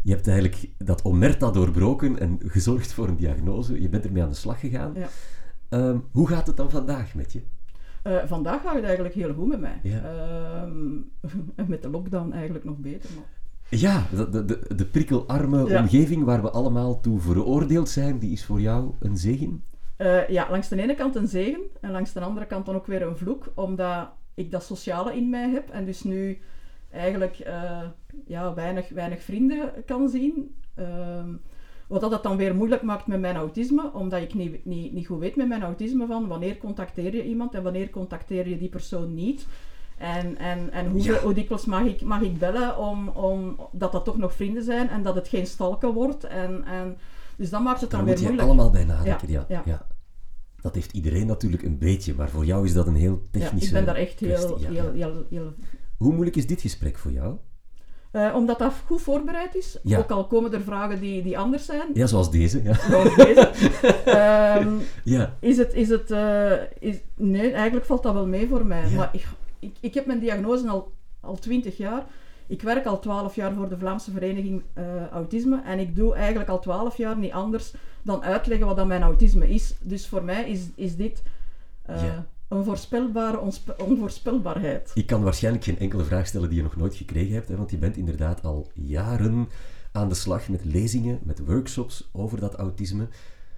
Je 0.02 0.14
hebt 0.14 0.28
eigenlijk 0.28 0.68
dat 0.78 1.04
omerta 1.04 1.50
doorbroken 1.50 2.18
en 2.18 2.38
gezorgd 2.44 2.92
voor 2.92 3.08
een 3.08 3.16
diagnose. 3.16 3.80
Je 3.80 3.88
bent 3.88 4.04
ermee 4.04 4.22
aan 4.22 4.28
de 4.28 4.34
slag 4.34 4.60
gegaan. 4.60 4.92
Ja. 4.94 5.08
Ehm, 5.68 5.98
hoe 6.12 6.28
gaat 6.28 6.46
het 6.46 6.56
dan 6.56 6.70
vandaag 6.70 7.14
met 7.14 7.32
je? 7.32 7.42
Uh, 8.04 8.24
vandaag 8.24 8.62
gaat 8.62 8.74
het 8.74 8.84
eigenlijk 8.84 9.14
heel 9.14 9.34
goed 9.34 9.48
met 9.48 9.60
mij. 9.60 9.80
Ja. 9.82 10.02
Uh, 10.64 11.66
met 11.66 11.82
de 11.82 11.90
lockdown 11.90 12.32
eigenlijk 12.32 12.64
nog 12.64 12.76
beter. 12.76 13.10
Maar... 13.14 13.24
Ja, 13.70 14.06
de, 14.10 14.44
de, 14.44 14.74
de 14.76 14.84
prikkelarme 14.84 15.78
omgeving 15.78 16.24
waar 16.24 16.42
we 16.42 16.50
allemaal 16.50 17.00
toe 17.00 17.20
veroordeeld 17.20 17.88
zijn, 17.88 18.18
die 18.18 18.32
is 18.32 18.44
voor 18.44 18.60
jou 18.60 18.90
een 19.00 19.16
zegen? 19.16 19.64
Uh, 19.98 20.28
ja, 20.28 20.50
langs 20.50 20.68
de 20.68 20.82
ene 20.82 20.94
kant 20.94 21.16
een 21.16 21.28
zegen 21.28 21.60
en 21.80 21.90
langs 21.90 22.12
de 22.12 22.20
andere 22.20 22.46
kant 22.46 22.66
dan 22.66 22.74
ook 22.74 22.86
weer 22.86 23.02
een 23.02 23.16
vloek, 23.16 23.52
omdat 23.54 24.08
ik 24.34 24.50
dat 24.50 24.64
sociale 24.64 25.16
in 25.16 25.30
mij 25.30 25.50
heb 25.50 25.68
en 25.68 25.84
dus 25.84 26.02
nu 26.02 26.38
eigenlijk 26.90 27.38
uh, 27.46 27.80
ja, 28.26 28.54
weinig, 28.54 28.88
weinig 28.88 29.22
vrienden 29.22 29.72
kan 29.86 30.08
zien. 30.08 30.54
Uh, 30.78 31.24
wat 31.88 32.00
dat 32.00 32.22
dan 32.22 32.36
weer 32.36 32.54
moeilijk 32.54 32.82
maakt 32.82 33.06
met 33.06 33.20
mijn 33.20 33.36
autisme, 33.36 33.92
omdat 33.92 34.22
ik 34.22 34.34
niet, 34.34 34.64
niet, 34.64 34.92
niet 34.92 35.06
goed 35.06 35.18
weet 35.18 35.36
met 35.36 35.48
mijn 35.48 35.62
autisme 35.62 36.06
van 36.06 36.26
wanneer 36.26 36.58
contacteer 36.58 37.16
je 37.16 37.24
iemand 37.24 37.54
en 37.54 37.62
wanneer 37.62 37.90
contacteer 37.90 38.48
je 38.48 38.58
die 38.58 38.68
persoon 38.68 39.14
niet. 39.14 39.46
En, 39.98 40.38
en, 40.38 40.72
en 40.72 40.86
hoe, 40.90 41.18
hoe 41.22 41.34
dikwijls 41.34 41.64
mag 41.64 41.84
ik, 41.84 42.02
mag 42.02 42.20
ik 42.20 42.38
bellen 42.38 42.78
om, 42.78 43.08
om 43.08 43.56
dat 43.72 43.92
dat 43.92 44.04
toch 44.04 44.16
nog 44.18 44.34
vrienden 44.34 44.62
zijn 44.62 44.88
en 44.88 45.02
dat 45.02 45.14
het 45.14 45.28
geen 45.28 45.46
stalken 45.46 45.92
wordt. 45.92 46.24
En, 46.24 46.64
en, 46.64 46.96
dus 47.36 47.50
dat 47.50 47.62
maakt 47.62 47.80
het 47.80 47.90
dan 47.90 48.04
weer 48.04 48.18
moeilijk. 48.18 48.42
allemaal 48.42 48.70
bij 48.70 48.84
nadenken, 48.84 49.30
ja. 49.30 49.44
ja. 49.48 49.62
ja. 49.64 49.86
Dat 50.60 50.74
heeft 50.74 50.92
iedereen 50.92 51.26
natuurlijk 51.26 51.62
een 51.62 51.78
beetje, 51.78 52.14
maar 52.14 52.28
voor 52.28 52.44
jou 52.44 52.64
is 52.64 52.72
dat 52.72 52.86
een 52.86 52.94
heel 52.94 53.28
Ja, 53.30 53.40
technische 53.40 53.68
ik 53.68 53.74
ben 53.74 53.84
daar 53.84 53.94
echt 53.94 54.20
heel, 54.20 54.58
ja. 54.60 54.70
heel, 54.70 54.92
heel, 54.92 55.26
heel 55.30 55.54
Hoe 55.96 56.12
moeilijk 56.12 56.36
is 56.36 56.46
dit 56.46 56.60
gesprek 56.60 56.98
voor 56.98 57.12
jou? 57.12 57.36
Eh, 58.10 58.32
omdat 58.34 58.58
dat 58.58 58.72
goed 58.86 59.02
voorbereid 59.02 59.54
is, 59.54 59.78
Ja. 59.82 59.98
ook 59.98 60.10
al 60.10 60.26
komen 60.26 60.52
er 60.52 60.60
vragen 60.60 61.00
die, 61.00 61.22
die 61.22 61.38
anders 61.38 61.64
zijn, 61.64 61.86
Ja, 61.92 62.06
zoals 62.06 62.30
deze. 62.30 62.62
Ja. 62.62 62.74
zoals 62.74 63.14
deze, 63.14 63.40
ehm, 64.04 64.72
ja. 65.04 65.36
is 65.40 65.56
het, 65.56 65.74
is 65.74 65.88
het 65.88 66.10
eh, 66.10 66.52
is, 66.78 66.96
nee, 67.16 67.52
eigenlijk 67.52 67.86
valt 67.86 68.02
dat 68.02 68.14
wel 68.14 68.26
mee 68.26 68.48
voor 68.48 68.66
mij. 68.66 68.88
Ja. 68.88 68.96
Maar 68.96 69.10
ik, 69.12 69.26
ik, 69.60 69.76
ik 69.80 69.94
heb 69.94 70.06
mijn 70.06 70.18
diagnose 70.18 70.68
al, 70.68 70.92
al 71.20 71.36
20 71.38 71.76
jaar. 71.76 72.06
Ik 72.46 72.62
werk 72.62 72.86
al 72.86 72.98
12 72.98 73.34
jaar 73.34 73.54
voor 73.54 73.68
de 73.68 73.78
Vlaamse 73.78 74.10
Vereniging 74.10 74.62
eh, 74.72 75.06
Autisme 75.06 75.62
en 75.64 75.78
ik 75.78 75.96
doe 75.96 76.14
eigenlijk 76.14 76.48
al 76.50 76.60
12 76.60 76.96
jaar 76.96 77.18
niet 77.18 77.32
anders 77.32 77.74
dan 78.02 78.22
uitleggen 78.22 78.66
wat 78.66 78.76
dan 78.76 78.86
mijn 78.86 79.02
autisme 79.02 79.48
is. 79.48 79.74
Dus 79.80 80.06
voor 80.08 80.22
mij 80.24 80.50
is, 80.50 80.60
is 80.74 80.96
dit 80.96 81.22
Ja. 81.86 82.26
een 82.48 82.64
voorspelbare 82.64 83.40
onvoorspelbaarheid. 83.78 84.90
Ik 84.94 85.06
kan 85.06 85.22
waarschijnlijk 85.22 85.64
geen 85.64 85.78
enkele 85.78 86.04
vraag 86.04 86.26
stellen 86.26 86.48
die 86.48 86.56
je 86.58 86.62
nog 86.64 86.76
nooit 86.76 86.94
gekregen 86.94 87.34
hebt, 87.34 87.48
hè, 87.48 87.56
want 87.56 87.70
je 87.70 87.76
bent 87.78 87.96
inderdaad 87.96 88.44
al 88.44 88.70
jaren 88.74 89.48
aan 89.92 90.08
de 90.08 90.14
slag 90.14 90.48
met 90.48 90.64
lezingen, 90.64 91.18
met 91.22 91.44
workshops 91.46 92.08
over 92.12 92.40
dat 92.40 92.54
autisme. 92.54 93.08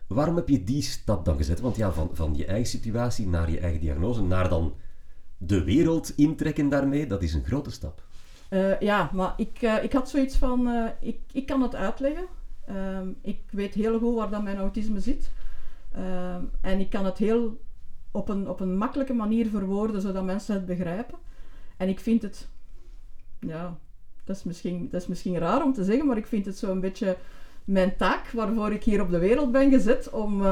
Waarom 0.07 0.37
heb 0.37 0.49
je 0.49 0.65
die 0.65 0.83
stap 0.83 1.25
dan 1.25 1.37
gezet? 1.37 1.61
Want 1.61 1.77
ja, 1.77 1.93
van, 1.93 2.11
van 2.13 2.35
je 2.37 2.45
eigen 2.47 2.69
situatie 2.69 3.27
naar 3.29 3.51
je 3.51 3.59
eigen 3.59 3.81
diagnose, 3.81 4.23
naar 4.23 4.49
dan 4.49 4.75
de 5.43 5.65
wereld 5.65 6.13
intrekken 6.17 6.69
daarmee, 6.69 7.07
dat 7.07 7.23
is 7.23 7.35
een 7.35 7.45
grote 7.45 7.71
stap. 7.71 8.03
Eh, 8.49 8.81
ja, 8.81 9.11
maar 9.13 9.35
ik, 9.37 9.63
eh, 9.63 9.85
ik 9.85 9.93
had 9.93 10.09
zoiets 10.09 10.37
van, 10.37 10.69
eh, 10.69 10.91
ik, 11.01 11.19
ik 11.33 11.47
kan 11.47 11.63
het 11.63 11.75
uitleggen. 11.75 12.27
Ehm, 12.67 13.09
ik 13.21 13.39
weet 13.51 13.75
heel 13.75 13.99
goed 13.99 14.15
waar 14.15 14.31
dat 14.31 14.43
mijn 14.43 14.57
autisme 14.57 15.01
zit. 15.01 15.31
Ehm, 15.93 16.43
en 16.61 16.81
ik 16.81 16.91
kan 16.91 17.05
het 17.05 17.19
heel 17.19 17.61
op 18.11 18.29
een, 18.29 18.49
op 18.49 18.61
een 18.61 18.77
makkelijke 18.77 19.13
manier 19.13 19.47
verwoorden, 19.47 20.01
zodat 20.01 20.25
mensen 20.25 20.55
het 20.55 20.67
begrijpen. 20.67 21.19
En 21.77 21.89
ik 21.89 22.01
vind 22.01 22.23
het, 22.23 22.49
ja, 23.39 23.79
dat 24.25 24.37
is 24.37 24.45
misschien, 24.45 24.89
dat 24.91 25.01
is 25.01 25.07
misschien 25.07 25.39
raar 25.39 25.65
om 25.65 25.73
te 25.73 25.85
zeggen, 25.85 26.07
maar 26.07 26.17
ik 26.17 26.27
vind 26.27 26.47
het 26.47 26.59
zo'n 26.59 26.81
beetje 26.81 27.17
mijn 27.65 27.97
taak 27.97 28.31
waarvoor 28.31 28.73
ik 28.73 28.85
hier 28.85 29.03
op 29.03 29.11
de 29.11 29.19
wereld 29.19 29.53
ben 29.53 29.71
gezet 29.71 30.11
om, 30.11 30.47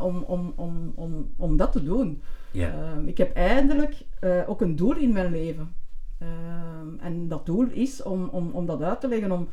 om, 0.00 0.22
om, 0.22 0.52
om, 0.56 0.92
om, 0.94 1.30
om 1.36 1.56
dat 1.56 1.72
te 1.72 1.82
doen. 1.82 2.22
Ehm, 2.52 3.08
ik 3.08 3.18
heb 3.18 3.34
eindelijk 3.36 4.04
eh, 4.20 4.42
ook 4.46 4.60
een 4.60 4.76
doel 4.76 4.96
in 4.96 5.12
mijn 5.12 5.30
leven. 5.30 5.74
Ehm, 6.18 6.98
en 6.98 7.28
dat 7.28 7.46
doel 7.46 7.66
is 7.70 8.02
om, 8.02 8.28
om, 8.28 8.50
om 8.50 8.66
dat 8.66 8.82
uit 8.82 9.00
te 9.00 9.08
leggen, 9.08 9.32
om, 9.32 9.48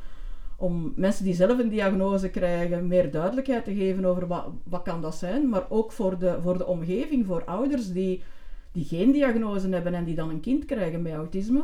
om 0.55 0.93
mensen 0.95 1.23
die 1.23 1.33
zelf 1.33 1.59
een 1.59 1.69
diagnose 1.69 2.29
krijgen 2.29 2.87
meer 2.87 3.11
duidelijkheid 3.11 3.63
te 3.63 3.75
geven 3.75 4.05
over 4.05 4.27
wat, 4.27 4.45
wat 4.63 4.81
kan 4.81 5.01
dat 5.01 5.15
zijn, 5.15 5.49
maar 5.49 5.65
ook 5.69 5.91
voor 5.91 6.19
de, 6.19 6.37
voor 6.41 6.57
de 6.57 6.65
omgeving, 6.65 7.25
voor 7.25 7.43
ouders 7.45 7.91
die, 7.91 8.23
die 8.71 8.85
geen 8.85 9.11
diagnose 9.11 9.69
hebben 9.69 9.93
en 9.93 10.03
die 10.03 10.15
dan 10.15 10.29
een 10.29 10.39
kind 10.39 10.65
krijgen 10.65 11.01
met 11.01 11.13
autisme. 11.13 11.63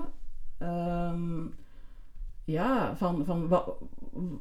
Ehm, 0.57 1.41
ja, 2.43 2.95
van, 2.95 3.25
van 3.25 3.47
wat, 3.47 3.75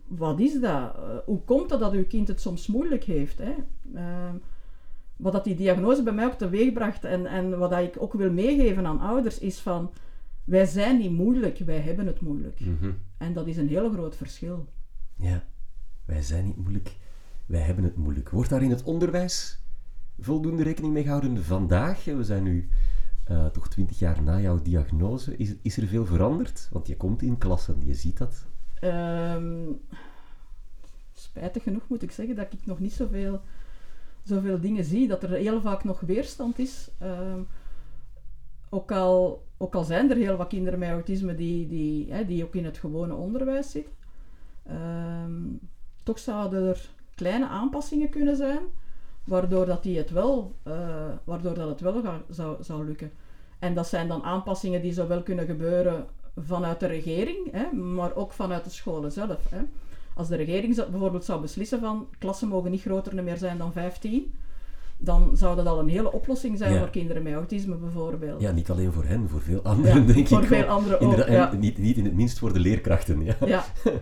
wat 0.07 0.41
is 0.41 0.61
dat? 0.61 0.95
Eh, 0.95 1.17
hoe 1.25 1.41
komt 1.45 1.71
het 1.71 1.81
dat 1.81 1.93
uw 1.93 2.07
kind 2.07 2.29
het 2.29 2.41
soms 2.41 2.67
moeilijk 2.67 3.05
heeft? 3.05 3.39
Hè? 3.39 3.55
Wat 5.23 5.33
dat 5.33 5.45
die 5.45 5.55
diagnose 5.55 6.03
bij 6.03 6.13
mij 6.13 6.27
ook 6.27 6.39
teweegbracht 6.39 7.05
en, 7.05 7.27
en 7.27 7.59
wat 7.59 7.71
dat 7.71 7.81
ik 7.81 7.95
ook 7.99 8.13
wil 8.13 8.33
meegeven 8.33 8.87
aan 8.87 9.01
ouders 9.01 9.39
is 9.39 9.59
van 9.59 9.91
wij 10.45 10.67
zijn 10.67 10.99
niet 10.99 11.11
moeilijk, 11.11 11.59
wij 11.59 11.79
hebben 11.79 12.07
het 12.07 12.21
moeilijk. 12.21 12.61
Mhm. 12.61 12.91
En 13.19 13.33
dat 13.33 13.47
is 13.47 13.57
een 13.57 13.69
heel 13.69 13.91
groot 13.91 14.17
verschil. 14.17 14.69
Ja, 15.17 15.45
wij 16.05 16.23
zijn 16.23 16.45
niet 16.45 16.57
moeilijk, 16.57 16.97
wij 17.47 17.61
hebben 17.61 17.85
het 17.85 17.97
moeilijk. 17.97 18.31
Wordt 18.31 18.51
daar 18.51 18.63
in 18.63 18.71
het 18.71 18.83
onderwijs 18.83 19.61
voldoende 20.19 20.63
rekening 20.63 20.93
mee 20.93 21.03
gehouden 21.03 21.45
vandaag? 21.45 22.05
We 22.05 22.25
zijn 22.25 22.43
nu 22.43 22.69
eh, 23.25 23.47
toch 23.47 23.69
twintig 23.69 23.99
jaar 23.99 24.23
na 24.23 24.41
jouw 24.41 24.63
diagnose. 24.63 25.37
Is, 25.37 25.55
is 25.63 25.77
er 25.77 25.87
veel 25.87 26.07
veranderd? 26.07 26.69
Want 26.73 26.87
je 26.87 26.97
komt 26.97 27.23
in 27.23 27.39
klassen, 27.39 27.77
je 27.85 27.95
ziet 27.95 28.19
dat. 28.19 28.47
Ehm, 28.81 29.71
spijtig 31.13 31.63
genoeg 31.63 31.89
moet 31.89 32.03
ik 32.03 32.11
zeggen 32.11 32.37
dat 32.37 32.53
ik 32.53 32.67
nog 32.67 32.79
niet 32.79 32.93
zoveel, 32.93 33.41
zoveel 34.23 34.61
dingen 34.61 34.85
zie, 34.85 35.09
dat 35.09 35.23
er 35.23 35.31
heel 35.31 35.61
vaak 35.61 35.85
nog 35.85 36.01
weerstand 36.01 36.59
is. 36.59 36.91
Ehm, 36.99 37.41
ook, 38.71 38.93
al, 38.93 39.47
ook 39.57 39.75
al 39.75 39.85
zijn 39.85 40.11
er 40.11 40.17
heel 40.17 40.37
wat 40.37 40.49
kinderen 40.49 40.79
met 40.79 40.91
autisme 40.91 41.35
die, 41.35 41.69
die, 41.69 42.13
hè, 42.13 42.27
die 42.27 42.45
ook 42.45 42.55
in 42.55 42.65
het 42.65 42.79
gewone 42.79 43.15
onderwijs 43.15 43.71
zitten. 43.71 43.93
Ehm, 44.63 45.43
toch 46.03 46.19
zouden 46.19 46.69
er 46.69 46.89
kleine 47.15 47.47
aanpassingen 47.47 48.09
kunnen 48.09 48.37
zijn, 48.37 48.63
waardoor, 49.25 49.67
dat 49.67 49.83
die 49.83 49.99
het, 49.99 50.11
wel, 50.11 50.57
eh, 50.63 51.09
waardoor 51.25 51.55
dat 51.55 51.69
het 51.69 51.81
wel 51.81 52.03
zou, 52.29 52.63
zou 52.63 52.85
lukken. 52.85 53.13
En 53.59 53.75
dat 53.75 53.87
zijn 53.87 54.09
dan 54.09 54.23
aanpassingen 54.23 54.83
die 54.83 54.93
zowel 54.93 55.23
kunnen 55.23 55.47
gebeuren 55.47 56.07
vanuit 56.37 56.81
de 56.81 56.87
regering, 56.87 57.53
hè, 57.53 57.73
maar 57.73 58.15
ook 58.15 58.33
vanuit 58.33 58.65
de 58.65 58.71
scholen 58.71 59.13
zelf. 59.13 59.51
Hè. 59.51 59.63
Als 60.15 60.29
de 60.29 60.37
regering 60.37 60.75
bijvoorbeeld 60.91 61.25
zou 61.25 61.41
beslissen 61.41 61.81
van 61.81 62.07
klassen 62.19 62.49
mogen 62.49 62.71
niet 62.71 62.81
groter 62.81 63.25
meer 63.25 63.37
zijn 63.37 63.59
dan 63.59 63.73
15, 63.73 64.35
dan 64.99 65.37
zou 65.37 65.57
dat 65.57 65.67
al 65.67 65.79
een 65.79 65.89
hele 65.89 66.13
oplossing 66.13 66.59
zijn 66.59 66.73
Ja. 66.73 66.79
voor 66.79 66.91
kinderen 66.91 67.23
met 67.23 67.33
autisme 67.35 67.75
bijvoorbeeld. 67.77 68.41
Ja, 68.41 68.51
niet 68.51 68.71
alleen 68.71 68.93
voor 68.93 69.05
hen, 69.05 69.29
voor 69.29 69.41
veel 69.41 69.63
anderen, 69.63 70.07
denk 70.07 70.29
voor 70.29 70.43
ik. 70.43 70.47
veel 70.47 70.59
wel. 70.59 70.69
anderen 70.69 71.01
ook, 71.01 71.17
ja. 71.27 71.53
niet, 71.53 71.79
niet 71.79 71.97
in 71.97 72.05
het 72.05 72.15
minst 72.15 72.39
voor 72.39 72.53
de 72.53 72.59
leerkrachten. 72.61 73.25
Ja. 73.25 73.37
Ja, 73.47 73.65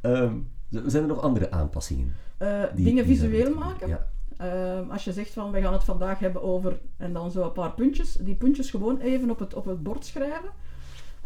Ehm, 0.00 0.34
zijn 0.70 1.02
er 1.02 1.08
nog 1.08 1.20
andere 1.22 1.50
aanpassingen? 1.50 2.14
eh, 2.38 2.62
dingen 2.74 3.04
visueel 3.04 3.54
maken. 3.54 3.88
Ja. 3.88 4.06
Ehm, 4.36 4.90
als 4.90 5.04
je 5.04 5.12
zegt 5.12 5.30
van 5.32 5.50
we 5.50 5.60
gaan 5.60 5.72
het 5.72 5.84
vandaag 5.84 6.18
hebben 6.18 6.42
over 6.42 6.78
en 6.96 7.12
dan 7.12 7.30
zo 7.30 7.42
een 7.42 7.52
paar 7.52 7.72
puntjes, 7.74 8.12
die 8.20 8.34
puntjes 8.34 8.70
gewoon 8.70 8.98
even 8.98 9.30
op 9.30 9.38
het, 9.38 9.54
op 9.54 9.64
het 9.64 9.82
bord 9.82 10.04
schrijven. 10.06 10.50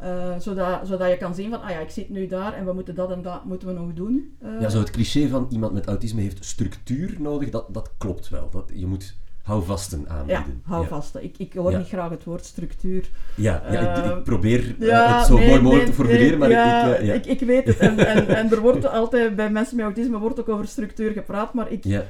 Eh, 0.01 0.39
zodat, 0.39 0.87
zodat 0.87 1.11
je 1.11 1.17
kan 1.17 1.35
zien 1.35 1.51
van, 1.51 1.63
ah 1.63 1.71
ja, 1.71 1.79
ik 1.79 1.91
zit 1.91 2.09
nu 2.09 2.27
daar 2.27 2.53
en 2.53 2.65
we 2.65 2.73
moeten 2.73 2.95
dat 2.95 3.11
en 3.11 3.23
dat 3.23 3.45
moeten 3.45 3.69
we 3.69 3.75
nog 3.75 3.93
doen. 3.93 4.37
Eh, 4.41 4.61
ja, 4.61 4.69
zo 4.69 4.79
het 4.79 4.91
cliché 4.91 5.29
van 5.29 5.47
iemand 5.51 5.73
met 5.73 5.87
autisme 5.87 6.21
heeft 6.21 6.45
structuur 6.45 7.17
nodig, 7.19 7.51
dat, 7.51 7.75
dat 7.75 7.91
klopt 7.99 8.29
wel. 8.29 8.51
Dat, 8.51 8.71
je 8.75 8.87
moet 8.87 9.15
houvasten 9.43 10.05
ja, 10.07 10.09
aanbieden. 10.09 10.63
ja. 10.69 10.83
vast. 10.83 11.17
Ik, 11.17 11.39
ik 11.39 11.53
hoor 11.53 11.71
Ja. 11.71 11.79
niet 11.79 11.89
graag 11.89 12.11
het 12.11 12.25
woord 12.25 12.45
structuur. 12.45 13.11
Ja, 13.35 13.63
ja 13.71 13.81
ik, 13.81 14.05
Ehm, 14.05 14.19
ik 14.19 14.25
probeer 14.25 14.77
eh, 14.81 14.87
Ja, 14.87 15.19
het 15.19 15.27
zo 15.27 15.39
nee, 15.39 15.49
mooi 15.49 15.61
mogelijk 15.61 15.87
nee, 15.87 15.97
te 15.97 16.03
formuleren, 16.03 16.39
nee, 16.39 16.49
maar 16.49 16.51
ik... 16.51 16.93
ik, 16.93 16.99
eh, 16.99 17.07
ja. 17.07 17.15
ik, 17.15 17.27
ik 17.27 17.41
weet 17.41 17.67
het. 17.67 17.77
En, 17.79 17.99
en, 17.99 18.29
en 18.29 18.51
er 18.51 18.61
wordt 18.61 18.87
altijd 18.89 19.37
bij 19.37 19.51
mensen 19.51 19.77
met 19.77 19.85
autisme 19.85 20.19
wordt 20.19 20.41
ook 20.41 20.49
over 20.49 20.67
structuur 20.67 21.13
gepraat, 21.13 21.55
maar 21.55 21.71
ik, 21.71 22.03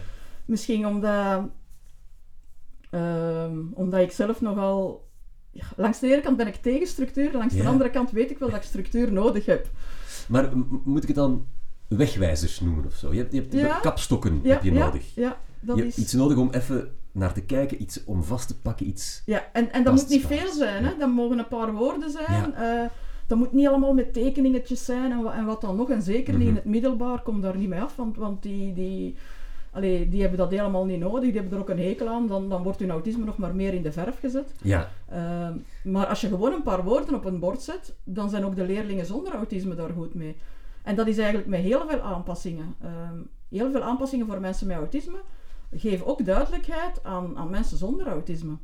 Misschien 0.45 0.87
omdat, 0.87 1.43
ehm, 2.91 3.57
omdat 3.75 4.01
ik 4.01 4.11
zelf 4.13 4.41
nogal... 4.41 5.08
Langs 5.77 5.99
de 6.01 6.13
ene 6.13 6.21
kant 6.21 6.37
ben 6.37 6.47
ik 6.47 6.55
tegen 6.55 6.87
structuur, 6.87 7.33
langs 7.33 7.55
Ja. 7.55 7.63
de 7.63 7.69
andere 7.69 7.91
kant 7.91 8.11
weet 8.11 8.31
ik 8.31 8.39
wel 8.39 8.49
dat 8.49 8.59
ik 8.59 8.65
structuur 8.65 9.13
nodig 9.13 9.47
heb. 9.47 9.71
maar 10.29 10.51
moet 10.85 11.03
ik 11.03 11.09
het 11.09 11.17
dan 11.17 11.47
wegwijzers 11.89 12.61
noemen 12.61 12.85
of 12.87 12.95
zo? 12.95 13.13
Je 13.13 13.19
hebt, 13.19 13.33
je 13.33 13.41
hebt 13.41 13.53
Ja. 13.53 13.79
kapstokken 13.79 14.41
heb 14.43 14.63
je 14.63 14.73
nodig. 14.73 15.15
Ja, 15.15 15.39
dat 15.61 15.77
je 15.77 15.83
hebt 15.83 15.97
is... 15.97 16.03
iets 16.05 16.13
nodig 16.13 16.37
om 16.37 16.51
even 16.51 16.91
naar 17.13 17.33
te 17.33 17.41
kijken, 17.41 17.83
iets 17.83 18.05
om 18.05 18.23
vast 18.25 18.49
te 18.49 18.59
pakken, 18.61 18.89
iets... 18.89 19.23
Ja, 19.27 19.45
en, 19.53 19.73
en 19.73 19.85
dat 19.85 19.95
moet 19.95 20.09
niet 20.09 20.27
veel 20.27 20.53
zijn, 20.53 20.85
hè. 20.85 20.97
Dat 20.99 21.11
mogen 21.11 21.39
een 21.39 21.49
paar 21.49 21.73
woorden 21.73 22.11
zijn. 22.11 22.55
eh, 22.55 22.85
dat 23.27 23.39
moet 23.39 23.53
niet 23.53 23.67
allemaal 23.69 23.95
met 23.95 24.13
tekeningetjes 24.13 24.85
zijn 24.85 25.13
en, 25.13 25.33
en 25.33 25.45
wat 25.45 25.61
dan 25.61 25.77
nog. 25.77 25.91
En 25.91 26.03
zeker 26.03 26.33
niet 26.33 26.43
in 26.43 26.47
Mhm. 26.47 26.57
het 26.57 26.65
middelbaar, 26.65 27.23
kom 27.23 27.41
daar 27.41 27.57
niet 27.57 27.69
mee 27.69 27.81
af, 27.81 27.97
want, 27.97 28.17
want 28.17 28.43
die... 28.43 28.73
die 28.73 29.17
Allee, 29.71 30.09
die 30.09 30.21
hebben 30.21 30.39
dat 30.39 30.51
helemaal 30.51 30.85
niet 30.85 31.01
nodig, 31.01 31.23
die 31.23 31.33
hebben 31.33 31.53
er 31.53 31.59
ook 31.59 31.69
een 31.69 31.79
hekel 31.83 32.09
aan, 32.09 32.27
dan, 32.27 32.49
dan 32.49 32.63
wordt 32.63 32.81
hun 32.81 32.91
autisme 32.91 33.25
nog 33.25 33.39
maar 33.39 33.55
meer 33.55 33.75
in 33.75 33.83
de 33.83 33.93
verf 33.93 34.19
gezet. 34.19 34.53
Ja, 34.63 34.89
Ehm, 35.09 35.57
maar 35.85 36.07
als 36.07 36.21
je 36.21 36.29
gewoon 36.29 36.53
een 36.53 36.63
paar 36.63 36.85
woorden 36.85 37.15
op 37.15 37.25
een 37.25 37.39
bord 37.39 37.63
zet, 37.63 37.95
dan 38.05 38.31
zijn 38.31 38.45
ook 38.45 38.57
de 38.57 38.65
leerlingen 38.65 39.07
zonder 39.07 39.35
autisme 39.35 39.75
daar 39.75 39.91
goed 39.91 40.15
mee. 40.15 40.37
En 40.83 40.97
dat 40.97 41.07
is 41.07 41.19
eigenlijk 41.19 41.49
met 41.49 41.61
heel 41.61 41.89
veel 41.89 42.01
aanpassingen. 42.01 42.75
Ehm, 42.83 43.19
heel 43.49 43.71
veel 43.71 43.83
aanpassingen 43.83 44.27
voor 44.27 44.41
mensen 44.41 44.67
met 44.67 44.77
autisme. 44.77 45.19
Geef 45.71 46.03
ook 46.03 46.25
duidelijkheid 46.25 47.05
aan, 47.05 47.39
aan 47.39 47.51
mensen 47.51 47.79
zonder 47.79 48.07
autisme. 48.07 48.57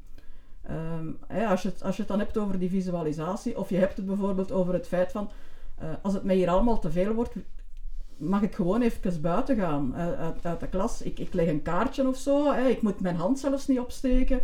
Ehm, 0.62 1.06
hè, 1.26 1.46
als, 1.46 1.62
je 1.62 1.68
het, 1.68 1.82
als 1.82 1.96
je 1.96 2.02
het 2.02 2.11
dan 2.11 2.18
hebt 2.18 2.38
over 2.38 2.58
die 2.58 2.70
visualisatie, 2.70 3.58
of 3.58 3.70
je 3.70 3.76
hebt 3.76 3.96
het 3.96 4.06
bijvoorbeeld 4.06 4.52
over 4.52 4.75
het 4.75 4.87
feit 4.87 5.12
van, 5.12 5.30
eh, 5.78 5.88
als 6.02 6.14
het 6.14 6.25
mij 6.25 6.34
hier 6.34 6.49
allemaal 6.49 6.78
te 6.78 6.90
veel 6.90 7.12
wordt, 7.12 7.34
mag 8.16 8.42
ik 8.42 8.54
gewoon 8.54 8.83
even 8.83 9.21
buiten 9.21 9.56
gaan 9.56 9.94
eh, 9.94 10.12
uit, 10.12 10.47
uit 10.47 10.61
de 10.61 10.68
klas. 10.68 11.02
Ik, 11.02 11.18
ik 11.18 11.35
leg 11.35 11.49
een 11.49 11.62
kaartje 11.62 12.09
of 12.09 12.16
zo, 12.16 12.52
hè. 12.52 12.68
ik 12.68 12.83
moet 12.83 13.00
mijn 13.00 13.16
hand 13.16 13.38
zelfs 13.38 13.66
niet 13.66 13.78
opsteken. 13.78 14.40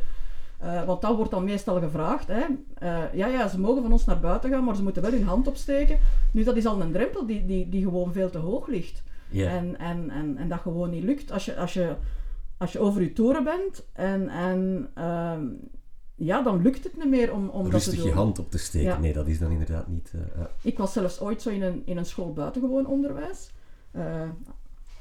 Eh, 0.61 0.85
want 0.85 1.01
dat 1.01 1.17
wordt 1.17 1.31
dan 1.31 1.45
meestal 1.45 1.81
gevraagd. 1.81 2.29
Hè. 2.29 2.45
Eh, 2.75 3.15
ja, 3.15 3.27
ja, 3.27 3.49
ze 3.49 3.61
mogen 3.61 3.83
van 3.83 3.93
ons 3.93 4.05
naar 4.05 4.21
buiten 4.21 4.51
gaan, 4.51 4.65
maar 4.65 4.77
ze 4.77 4.83
moeten 4.83 5.03
wel 5.03 5.11
hun 5.11 5.25
hand 5.25 5.49
opsteken. 5.49 5.99
Nu, 6.33 6.45
dat 6.45 6.57
is 6.57 6.67
al 6.67 6.81
een 6.81 6.93
drempel 6.93 7.27
die, 7.27 7.47
die, 7.47 7.69
die 7.69 7.83
gewoon 7.83 8.13
veel 8.13 8.31
te 8.31 8.39
hoog 8.39 8.67
ligt. 8.67 9.03
En, 9.33 9.79
en, 9.79 10.11
en, 10.11 10.37
en 10.37 10.49
dat 10.49 10.61
gewoon 10.61 10.91
niet 10.91 11.05
lukt. 11.05 11.33
Als 11.33 11.45
je, 11.45 11.57
als 11.57 11.73
je, 11.73 11.95
als 12.57 12.73
je 12.73 12.79
over 12.79 13.03
je 13.03 13.13
toeren 13.13 13.45
bent 13.45 13.85
en, 13.93 14.29
en 14.29 14.91
ehm, 14.95 15.47
ja, 16.15 16.43
dan 16.43 16.63
lukt 16.63 16.85
het 16.85 16.97
niet 16.97 17.09
meer 17.09 17.33
om, 17.33 17.49
om 17.49 17.71
dat 17.71 17.85
te 17.85 17.91
Rustig 17.91 18.05
je 18.05 18.13
hand 18.13 18.39
op 18.39 18.51
te 18.51 18.59
steken. 18.59 18.89
Ja. 18.89 18.99
Nee, 18.99 19.13
dat 19.13 19.27
is 19.27 19.39
dan 19.39 19.51
inderdaad 19.51 19.89
niet... 19.89 20.13
ja. 20.37 20.51
Ik 20.63 20.79
was 20.79 20.93
zelfs 20.93 21.21
ooit 21.21 21.43
zo 21.43 21.51
in 21.51 21.63
een, 21.63 21.83
in 21.85 21.97
een 21.97 22.07
school 22.07 22.33
buitengewoon 22.33 22.87
onderwijs. 22.87 23.51
Eh, 23.91 24.21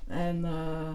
en, 0.07 0.45
eh, 0.45 0.89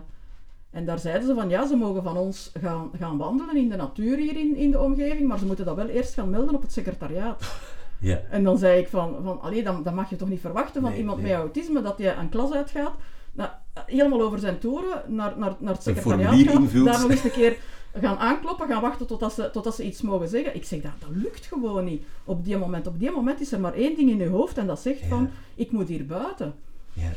En 0.71 0.85
daar 0.85 0.99
zeiden 0.99 1.27
ze 1.29 1.35
van 1.35 1.49
ja, 1.49 1.67
ze 1.67 1.77
mogen 1.77 2.03
van 2.03 2.17
ons 2.17 2.51
gaan, 2.61 2.91
gaan 2.99 3.17
wandelen 3.17 3.57
in 3.57 3.69
de 3.69 3.77
natuur 3.77 4.17
hier 4.17 4.37
in, 4.37 4.57
in 4.57 4.71
de 4.71 4.81
omgeving, 4.81 5.29
maar 5.29 5.39
ze 5.39 5.47
moeten 5.47 5.65
dat 5.65 5.77
wel 5.77 5.87
eerst 5.89 6.15
gaan 6.15 6.31
melden 6.31 6.55
op 6.55 6.63
het 6.63 6.73
secretariaat. 6.73 7.43
Ja. 7.99 8.21
En 8.31 8.45
dan 8.45 8.59
zei 8.59 8.81
ik 8.81 8.89
van, 8.89 9.17
van 9.23 9.41
allee, 9.41 9.63
dan, 9.63 9.83
dan 9.83 9.95
mag 9.95 10.11
je 10.11 10.17
toch 10.17 10.29
niet 10.29 10.41
verwachten 10.41 10.81
van 10.81 10.91
Nee, 10.91 10.99
iemand 10.99 11.21
nee. 11.21 11.31
met 11.31 11.41
autisme 11.41 11.83
dat 11.83 11.99
hij 11.99 12.17
een 12.17 12.29
klas 12.29 12.53
uitgaat, 12.53 12.93
nou, 13.33 13.51
helemaal 13.87 14.23
over 14.23 14.39
zijn 14.39 14.59
toren 14.59 15.03
naar, 15.15 15.39
naar, 15.39 15.55
naar 15.59 15.73
het 15.75 15.83
secretariaat 15.83 16.35
invult. 16.35 16.85
daar 16.85 17.01
nog 17.01 17.11
eens 17.11 17.25
een 17.25 17.31
keer 17.31 17.57
gaan 17.95 18.17
aankloppen, 18.17 18.69
gaan 18.69 18.81
wachten 18.83 19.07
totdat 19.07 19.33
ze, 19.33 19.51
totdat 19.51 19.75
ze 19.75 19.85
iets 19.85 20.03
mogen 20.03 20.29
zeggen. 20.29 20.55
Ik 20.55 20.65
zeg, 20.65 20.81
dat, 20.81 20.93
dat 20.99 21.11
lukt 21.13 21.47
gewoon 21.47 21.85
niet. 21.85 22.03
Op 22.25 22.45
die 22.45 22.57
moment, 22.57 22.87
op 22.87 22.99
die 22.99 23.11
moment 23.11 23.41
is 23.41 23.53
er 23.53 23.61
maar 23.61 23.75
één 23.75 23.97
ding 23.97 24.11
in 24.11 24.19
je 24.19 24.29
hoofd 24.29 24.59
en 24.59 24.67
dat 24.67 24.81
zegt 24.81 25.01
Ja. 25.01 25.09
van, 25.09 25.31
ik 25.55 25.71
moet 25.73 25.89
hier 25.89 26.07
buiten. 26.07 26.55
Ja. 26.93 27.11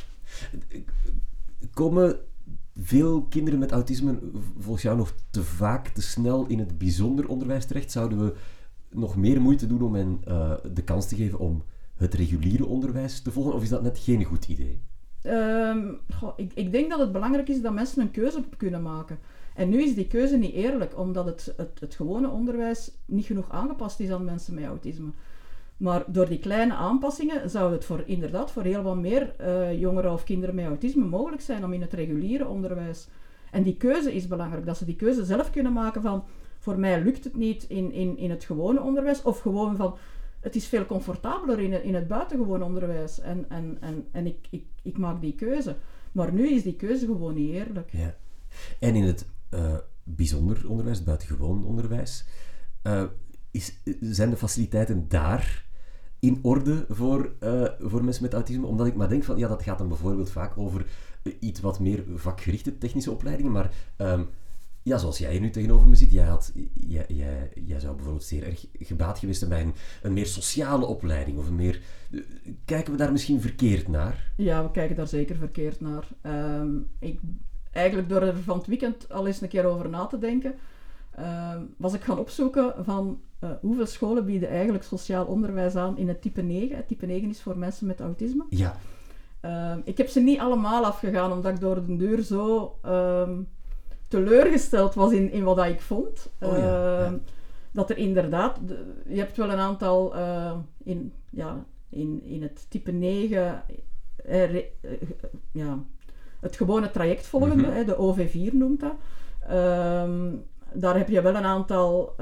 Komen 1.74 2.20
veel 2.80 3.24
kinderen 3.24 3.60
met 3.60 3.72
autisme 3.72 4.20
volgens 4.58 4.84
jou 4.84 4.98
nog 4.98 5.14
te 5.30 5.44
vaak, 5.44 5.88
te 5.88 6.02
snel 6.02 6.46
in 6.48 6.60
het 6.60 6.78
bijzonder 6.78 7.28
onderwijs 7.28 7.66
terecht? 7.66 7.92
Zouden 7.92 8.26
we 8.26 8.34
nog 8.90 9.16
meer 9.16 9.42
moeite 9.42 9.68
doen 9.68 9.82
om 9.82 9.96
hen 9.96 10.22
eh, 10.26 10.54
de 10.74 10.84
kans 10.84 11.08
te 11.08 11.16
geven 11.16 11.40
om 11.40 11.64
het 11.96 12.14
reguliere 12.14 12.66
onderwijs 12.66 13.22
te 13.22 13.32
volgen? 13.32 13.54
Of 13.54 13.64
is 13.64 13.70
dat 13.70 13.84
net 13.84 14.00
geen 14.00 14.24
goed 14.24 14.48
idee? 14.48 14.82
Ehm, 15.22 15.94
ik, 16.36 16.52
ik 16.54 16.72
denk 16.72 16.90
dat 16.90 17.00
het 17.00 17.12
belangrijk 17.12 17.50
is 17.50 17.62
dat 17.62 17.74
mensen 17.74 18.02
een 18.02 18.12
keuze 18.12 18.44
kunnen 18.58 18.82
maken. 18.82 19.20
En 19.56 19.70
nu 19.70 19.84
is 19.84 19.96
die 19.96 20.08
keuze 20.08 20.38
niet 20.38 20.54
eerlijk, 20.54 20.98
omdat 20.98 21.26
het, 21.26 21.54
het 21.80 21.96
gewone 21.96 22.30
onderwijs 22.30 22.92
niet 23.06 23.26
genoeg 23.26 23.50
aangepast 23.50 24.00
is 24.00 24.10
aan 24.10 24.24
mensen 24.24 24.54
met 24.54 24.66
autisme. 24.66 25.10
Maar 25.78 26.04
door 26.08 26.30
die 26.30 26.40
kleine 26.40 26.74
aanpassingen 26.74 27.50
zou 27.50 27.72
het 27.72 27.86
voor, 27.86 28.04
inderdaad 28.06 28.52
voor 28.52 28.64
heel 28.64 28.82
wat 28.82 28.96
meer 28.96 29.36
eh, 29.36 29.80
jongeren 29.80 30.12
of 30.12 30.24
kinderen 30.24 30.56
met 30.56 30.66
autisme 30.66 31.06
mogelijk 31.06 31.42
zijn 31.42 31.64
om 31.64 31.74
in 31.74 31.82
het 31.82 31.94
reguliere 31.94 32.48
onderwijs. 32.48 33.08
En 33.52 33.64
die 33.64 33.78
keuze 33.78 34.14
is 34.14 34.28
belangrijk, 34.28 34.66
dat 34.66 34.78
ze 34.78 34.86
die 34.86 34.96
keuze 34.96 35.26
zelf 35.26 35.50
kunnen 35.50 35.74
maken 35.74 36.02
van 36.02 36.24
voor 36.60 36.80
mij 36.80 37.02
lukt 37.02 37.24
het 37.24 37.36
niet 37.36 37.64
in, 37.64 37.92
in, 37.92 38.18
in 38.18 38.30
het 38.30 38.44
gewone 38.44 38.82
onderwijs, 38.82 39.22
of 39.22 39.40
gewoon 39.40 39.76
van 39.76 39.98
het 40.40 40.56
is 40.56 40.68
veel 40.68 40.86
comfortabeler 40.86 41.60
in 41.60 41.84
in 41.84 41.96
het 41.96 42.08
buitengewoon 42.08 42.64
onderwijs. 42.64 43.20
En, 43.20 43.46
en, 43.50 43.78
en, 43.80 44.08
en 44.12 44.26
ik, 44.26 44.48
ik, 44.50 44.66
ik 44.82 44.98
maak 44.98 45.22
die 45.22 45.36
keuze. 45.36 45.76
Maar 46.12 46.34
nu 46.34 46.50
is 46.50 46.64
die 46.64 46.76
keuze 46.76 47.06
gewoon 47.06 47.34
niet 47.34 47.54
eerlijk. 47.54 47.92
Ja. 47.92 48.16
En 48.80 48.96
in 48.96 49.04
het 49.04 49.26
eh, 49.50 49.76
bijzonder 50.04 50.70
onderwijs, 50.70 51.04
buitengewoon 51.04 51.66
onderwijs, 51.66 52.26
eh, 52.82 53.04
is, 53.52 53.80
zijn 54.02 54.30
de 54.30 54.38
faciliteiten 54.38 55.06
daar 55.08 55.67
in 56.20 56.40
orde 56.42 56.86
voor, 56.90 57.32
eh, 57.40 57.64
voor 57.80 58.04
mensen 58.04 58.24
met 58.24 58.34
autisme? 58.34 58.66
Omdat 58.66 58.88
ik 58.88 58.96
maar 58.96 59.10
denk 59.10 59.24
van, 59.24 59.38
ja, 59.38 59.48
dat 59.48 59.64
gaat 59.64 59.78
dan 59.78 59.88
bijvoorbeeld 59.88 60.32
vaak 60.32 60.58
over 60.58 60.86
eh, 61.24 61.34
iets 61.40 61.60
wat 61.60 61.80
meer 61.80 62.04
vakgerichte 62.16 62.78
technische 62.78 63.12
opleidingen, 63.12 63.52
maar 63.52 63.74
ehm, 63.96 64.24
ja, 64.88 64.98
zoals 64.98 65.18
jij 65.18 65.32
hier 65.32 65.42
nu 65.42 65.50
tegenover 65.50 65.88
me 65.88 65.96
zit, 65.96 66.12
jij, 66.12 66.26
had, 66.26 66.52
jij, 66.74 67.06
jij, 67.08 67.52
jij 67.66 67.80
zou 67.80 67.96
bijvoorbeeld 67.96 68.26
zeer 68.26 68.44
erg 68.44 68.66
gebaat 68.80 69.20
geweest 69.20 69.40
zijn 69.40 69.50
bij 69.50 69.74
een, 70.02 70.14
meer 70.14 70.26
sociale 70.26 70.86
opleiding, 70.86 71.38
of 71.38 71.48
een 71.48 71.56
meer... 71.56 71.82
eh, 72.12 72.20
kijken 72.66 72.92
we 72.92 72.98
daar 72.98 73.12
misschien 73.12 73.42
verkeerd 73.42 73.88
naar? 73.88 74.32
Ja, 74.36 74.64
we 74.64 74.72
kijken 74.72 74.96
daar 74.96 75.08
zeker 75.08 75.36
verkeerd 75.36 75.82
naar. 75.82 76.08
Ehm, 76.22 76.70
ik, 77.00 77.20
eigenlijk 77.72 78.10
door 78.10 78.22
er 78.22 78.38
van 78.38 78.58
het 78.58 78.68
weekend 78.68 79.12
al 79.12 79.28
eens 79.28 79.42
een 79.42 79.48
keer 79.48 79.66
over 79.66 79.90
na 79.90 80.06
te 80.06 80.20
denken, 80.20 80.56
ehm, 81.12 81.62
was 81.78 81.94
ik 81.94 82.04
gaan 82.04 82.20
opzoeken 82.20 82.74
van 82.86 83.22
eh, 83.40 83.50
hoeveel 83.62 83.86
scholen 83.86 84.26
bieden 84.26 84.50
eigenlijk 84.50 84.84
sociaal 84.84 85.26
onderwijs 85.26 85.76
aan 85.76 85.98
in 85.98 86.08
het 86.08 86.22
type 86.22 86.42
9. 86.42 86.76
Het 86.78 86.88
type 86.88 87.06
9 87.06 87.30
is 87.30 87.42
voor 87.42 87.58
mensen 87.58 87.88
met 87.88 88.00
autisme. 88.00 88.46
Ja, 88.50 88.76
Ehm, 89.42 89.80
ik 89.84 89.98
heb 89.98 90.08
ze 90.08 90.20
niet 90.20 90.40
allemaal 90.40 90.86
afgegaan, 90.86 91.32
omdat 91.32 91.52
ik 91.54 91.60
door 91.60 91.86
de 91.86 91.96
deur 91.98 92.22
zo 92.22 92.76
ehm, 92.82 93.42
teleurgesteld 94.08 94.94
was 94.94 95.12
in, 95.12 95.32
in 95.32 95.44
wat 95.44 95.66
ik 95.66 95.82
vond. 95.82 96.30
Oh 96.42 96.58
ja, 96.58 96.58
ja. 96.58 97.06
Ehm, 97.06 97.18
Dat 97.72 97.90
er 97.90 97.98
inderdaad, 97.98 98.60
de- 98.68 98.94
je 99.08 99.18
hebt 99.20 99.38
wel 99.38 99.50
een 99.52 99.58
aantal 99.58 100.14
in, 100.84 101.14
ja, 101.30 101.66
in, 101.90 102.24
in 102.24 102.42
het 102.42 102.66
type 102.70 102.92
9, 102.92 103.64
eh, 104.26 104.56
eh, 104.56 104.64
ja, 105.52 105.80
het 106.40 106.56
gewone 106.56 106.92
traject 106.92 107.28
volgende, 107.28 107.68
hè, 107.68 107.86
de 107.86 107.96
OV4 107.98 108.54
noemt 108.54 108.80
dat. 108.80 108.94
Daar 110.74 110.98
heb 110.98 111.10
je 111.10 111.22
wel 111.22 111.36
een 111.36 111.46
aantal 111.46 112.16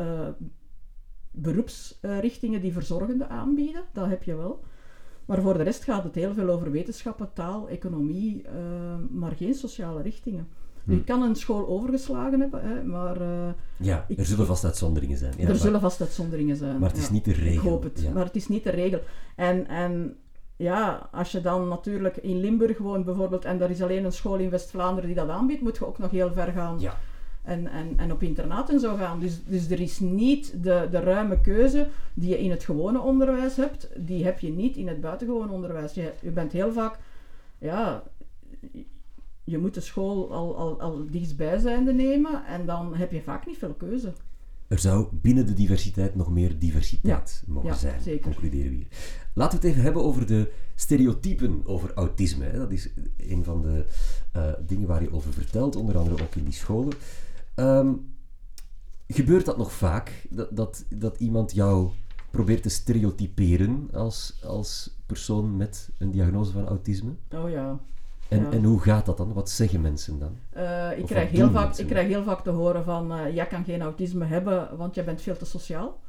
beroepsrichtingen 1.35 2.61
die 2.61 2.73
verzorgende 2.73 3.27
aanbieden, 3.27 3.81
dat 3.93 4.07
heb 4.07 4.23
je 4.23 4.35
wel. 4.35 4.59
Maar 5.25 5.41
voor 5.41 5.57
de 5.57 5.63
rest 5.63 5.83
gaat 5.83 6.03
het 6.03 6.15
heel 6.15 6.33
veel 6.33 6.49
over 6.49 6.71
wetenschappen, 6.71 7.29
taal, 7.33 7.67
economie, 7.69 8.41
eh, 8.43 8.51
maar 9.09 9.31
geen 9.31 9.53
sociale 9.53 10.01
richtingen. 10.01 10.47
Hm. 10.83 10.91
je 10.91 11.03
kan 11.03 11.21
een 11.21 11.35
school 11.35 11.67
overgeslagen 11.67 12.39
hebben, 12.39 12.61
hè, 12.63 12.83
maar 12.83 13.21
eh, 13.21 13.47
ja 13.77 14.05
Ik- 14.07 14.17
er 14.17 14.25
zullen 14.25 14.45
vast 14.45 14.63
uitzonderingen 14.65 15.17
zijn. 15.17 15.33
Ja, 15.37 15.41
er 15.41 15.47
maar- 15.47 15.55
zullen 15.55 15.79
vast 15.79 16.01
uitzonderingen 16.01 16.55
zijn. 16.55 16.79
Maar 16.79 16.89
het 16.89 16.97
is 16.97 17.07
ja. 17.07 17.13
niet 17.13 17.25
de 17.25 17.33
regel. 17.33 17.53
Ik 17.63 17.69
hoop 17.69 17.83
het, 17.83 18.01
Ja. 18.01 18.11
maar 18.11 18.25
het 18.25 18.35
is 18.35 18.47
niet 18.47 18.63
de 18.63 18.69
regel. 18.69 18.99
En, 19.35 19.67
en 19.67 20.15
ja, 20.55 21.09
als 21.11 21.31
je 21.31 21.41
dan 21.41 21.67
natuurlijk 21.67 22.17
in 22.17 22.39
Limburg 22.39 22.77
woont 22.77 23.05
bijvoorbeeld 23.05 23.45
en 23.45 23.61
er 23.61 23.69
is 23.69 23.81
alleen 23.81 24.05
een 24.05 24.11
school 24.11 24.37
in 24.37 24.49
West-Vlaanderen 24.49 25.05
die 25.05 25.15
dat 25.15 25.29
aanbiedt, 25.29 25.61
moet 25.61 25.77
je 25.77 25.87
ook 25.87 25.97
nog 25.97 26.11
heel 26.11 26.31
ver 26.33 26.51
gaan 26.51 26.79
Ja. 26.79 26.97
En, 27.45 27.67
en, 27.67 27.93
en 27.97 28.11
op 28.11 28.23
internaat 28.23 28.69
en 28.69 28.79
zo 28.79 28.95
gaan. 28.95 29.19
Dus, 29.19 29.39
dus 29.45 29.69
er 29.69 29.79
is 29.79 29.99
niet 29.99 30.63
de, 30.63 30.87
de 30.91 30.99
ruime 30.99 31.41
keuze 31.41 31.87
die 32.13 32.29
je 32.29 32.39
in 32.39 32.51
het 32.51 32.63
gewone 32.63 32.99
onderwijs 32.99 33.55
hebt, 33.55 33.89
die 33.95 34.23
heb 34.23 34.39
je 34.39 34.51
niet 34.51 34.75
in 34.75 34.87
het 34.87 35.01
buitengewoon 35.01 35.49
onderwijs. 35.49 35.93
Je, 35.93 36.11
je 36.21 36.31
bent 36.31 36.51
heel 36.51 36.73
vaak, 36.73 36.99
ja, 37.57 38.03
je 39.43 39.57
moet 39.57 39.73
de 39.73 39.81
school 39.81 40.33
al, 40.33 40.57
al, 40.57 40.81
al 40.81 41.05
dichtstbijzijnde 41.09 41.93
nemen 41.93 42.45
en 42.45 42.65
dan 42.65 42.95
heb 42.95 43.11
je 43.11 43.21
vaak 43.21 43.45
niet 43.45 43.57
veel 43.57 43.73
keuze. 43.73 44.13
Er 44.67 44.79
zou 44.79 45.07
binnen 45.11 45.45
de 45.45 45.53
diversiteit 45.53 46.15
nog 46.15 46.29
meer 46.29 46.59
diversiteit 46.59 47.43
mogen 47.47 47.69
ja, 47.69 47.75
zijn, 47.75 48.01
zeker. 48.01 48.21
concluderen 48.21 48.69
we 48.69 48.75
hier. 48.75 48.87
Laten 49.33 49.59
we 49.59 49.65
het 49.65 49.73
even 49.73 49.85
hebben 49.85 50.03
over 50.03 50.25
de 50.25 50.51
stereotypen 50.75 51.61
over 51.65 51.93
autisme. 51.93 52.45
Hè. 52.45 52.57
Dat 52.57 52.71
is 52.71 52.89
een 53.17 53.43
van 53.43 53.61
de 53.61 53.85
eh, 54.31 54.53
dingen 54.65 54.87
waar 54.87 55.01
je 55.01 55.13
over 55.13 55.33
vertelt, 55.33 55.75
onder 55.75 55.97
andere 55.97 56.23
ook 56.23 56.35
in 56.35 56.43
die 56.43 56.53
scholen. 56.53 56.93
Ehm, 57.55 57.93
gebeurt 59.07 59.45
dat 59.45 59.57
nog 59.57 59.71
vaak, 59.71 60.25
dat, 60.29 60.55
dat, 60.55 60.85
dat 60.89 61.19
iemand 61.19 61.53
jou 61.53 61.89
probeert 62.31 62.63
te 62.63 62.69
stereotyperen 62.69 63.89
als, 63.93 64.39
als 64.43 64.97
persoon 65.05 65.57
met 65.57 65.89
een 65.97 66.11
diagnose 66.11 66.51
van 66.51 66.67
autisme? 66.67 67.11
Oh 67.35 67.49
ja. 67.49 67.79
En, 68.27 68.41
Ja. 68.41 68.51
en 68.51 68.63
hoe 68.63 68.79
gaat 68.81 69.05
dat 69.05 69.17
dan? 69.17 69.33
Wat 69.33 69.49
zeggen 69.49 69.81
mensen 69.81 70.19
dan? 70.19 70.35
Eh, 70.49 70.97
ik, 70.97 71.05
krijg 71.05 71.29
heel 71.29 71.51
vaak, 71.51 71.75
ik 71.77 71.87
krijg 71.87 72.07
heel 72.07 72.23
vaak 72.23 72.43
te 72.43 72.49
horen 72.49 72.83
van, 72.83 73.13
eh, 73.13 73.35
jij 73.35 73.47
kan 73.47 73.63
geen 73.63 73.81
autisme 73.81 74.25
hebben, 74.25 74.77
want 74.77 74.95
jij 74.95 75.03
bent 75.05 75.21
veel 75.21 75.37
te 75.37 75.45
sociaal. 75.45 75.99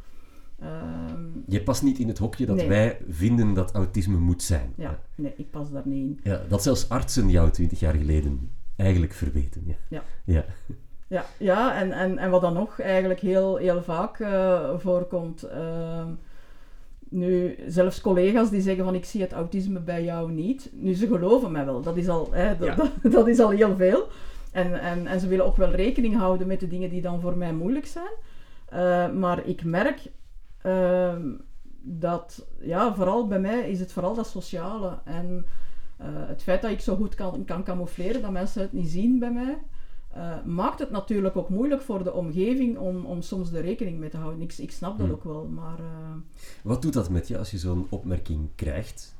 Ehm, 0.58 1.24
Je 1.46 1.62
past 1.62 1.82
niet 1.82 1.98
in 1.98 2.08
het 2.08 2.18
hokje 2.18 2.46
dat 2.46 2.56
Nee. 2.56 2.68
wij 2.68 2.98
vinden 3.08 3.54
dat 3.54 3.72
autisme 3.72 4.16
moet 4.18 4.42
zijn. 4.42 4.72
ja, 4.76 5.00
nee, 5.14 5.32
ik 5.36 5.50
pas 5.50 5.70
daar 5.70 5.86
niet 5.86 6.04
in. 6.06 6.20
Ja, 6.22 6.42
dat 6.48 6.62
zelfs 6.62 6.88
artsen 6.88 7.30
jou 7.30 7.50
twintig 7.50 7.80
jaar 7.80 7.94
geleden 7.94 8.50
eigenlijk 8.76 9.12
verweten. 9.12 9.62
Ja. 9.66 9.74
Ja. 9.88 10.02
ja. 10.24 10.44
Ja, 11.06 11.24
ja 11.38 11.76
en, 11.76 11.92
en, 11.92 12.18
en 12.18 12.30
wat 12.30 12.40
dan 12.40 12.52
nog 12.52 12.80
eigenlijk 12.80 13.20
heel, 13.20 13.56
heel 13.56 13.82
vaak 13.82 14.20
eh, 14.20 14.70
voorkomt. 14.78 15.42
ehm, 15.42 16.08
nu, 17.08 17.58
zelfs 17.66 18.00
collega's 18.00 18.50
die 18.50 18.60
zeggen 18.60 18.84
van 18.84 18.94
ik 18.94 19.04
zie 19.04 19.20
het 19.20 19.32
autisme 19.32 19.80
bij 19.80 20.04
jou 20.04 20.32
niet. 20.32 20.70
Nu, 20.72 20.94
ze 20.94 21.06
geloven 21.06 21.52
mij 21.52 21.64
wel. 21.64 21.82
Dat 21.82 21.96
is 21.96 22.08
al, 22.08 22.28
hè, 22.32 22.56
dat, 22.56 22.66
Ja. 22.66 22.74
dat, 23.02 23.12
dat 23.12 23.28
is 23.28 23.38
al 23.38 23.50
heel 23.50 23.76
veel. 23.76 24.08
En, 24.52 24.80
en, 24.80 25.06
en 25.06 25.20
ze 25.20 25.28
willen 25.28 25.44
ook 25.46 25.56
wel 25.56 25.70
rekening 25.70 26.16
houden 26.16 26.46
met 26.46 26.60
de 26.60 26.68
dingen 26.68 26.90
die 26.90 27.02
dan 27.02 27.20
voor 27.20 27.36
mij 27.36 27.52
moeilijk 27.52 27.86
zijn. 27.86 28.12
Eh, 28.68 29.10
maar 29.12 29.46
ik 29.46 29.64
merk 29.64 30.10
ehm, 30.62 31.30
dat, 31.82 32.46
ja, 32.60 32.94
vooral 32.94 33.26
bij 33.26 33.40
mij 33.40 33.70
is 33.70 33.80
het 33.80 33.92
vooral 33.92 34.14
dat 34.14 34.26
sociale. 34.26 34.98
En 35.04 35.46
eh, 35.96 36.06
het 36.12 36.42
feit 36.42 36.62
dat 36.62 36.70
ik 36.70 36.80
zo 36.80 36.96
goed 36.96 37.14
kan, 37.14 37.44
kan 37.44 37.64
camoufleren, 37.64 38.22
dat 38.22 38.30
mensen 38.30 38.62
het 38.62 38.72
niet 38.72 38.88
zien 38.88 39.18
bij 39.18 39.32
mij, 39.32 39.58
eh, 40.16 40.44
maakt 40.44 40.78
het 40.78 40.90
natuurlijk 40.90 41.36
ook 41.36 41.48
moeilijk 41.48 41.82
voor 41.82 42.04
de 42.04 42.12
omgeving 42.12 42.78
om, 42.78 43.04
om 43.04 43.22
soms 43.22 43.50
de 43.50 43.60
rekening 43.60 43.98
mee 43.98 44.08
te 44.08 44.16
houden. 44.16 44.40
Ik, 44.42 44.52
ik 44.58 44.70
snap 44.70 44.98
dat 44.98 45.06
Hmm. 45.06 45.14
ook 45.14 45.24
wel, 45.24 45.44
maar 45.46 45.78
eh, 45.78 46.14
Wat 46.62 46.82
doet 46.82 46.92
dat 46.92 47.10
met 47.10 47.28
je 47.28 47.38
als 47.38 47.50
je 47.50 47.58
zo'n 47.58 47.86
opmerking 47.88 48.48
krijgt? 48.54 49.14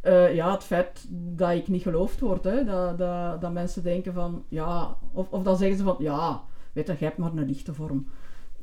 eh, 0.00 0.34
ja, 0.34 0.52
het 0.52 0.62
feit 0.64 1.06
dat 1.10 1.50
ik 1.50 1.68
niet 1.68 1.82
geloofd 1.82 2.20
word, 2.20 2.44
hè, 2.44 2.64
dat, 2.64 2.98
dat, 2.98 3.40
dat 3.40 3.52
mensen 3.52 3.82
denken 3.82 4.12
van, 4.12 4.44
ja, 4.48 4.96
of, 5.12 5.30
of 5.30 5.42
dan 5.42 5.56
zeggen 5.56 5.76
ze 5.78 5.82
van, 5.84 5.96
ja, 5.98 6.42
weet 6.72 6.86
je, 6.86 6.92
jij 6.98 7.06
hebt 7.08 7.18
maar 7.18 7.32
een 7.32 7.46
lichte 7.46 7.74
vorm. 7.74 8.06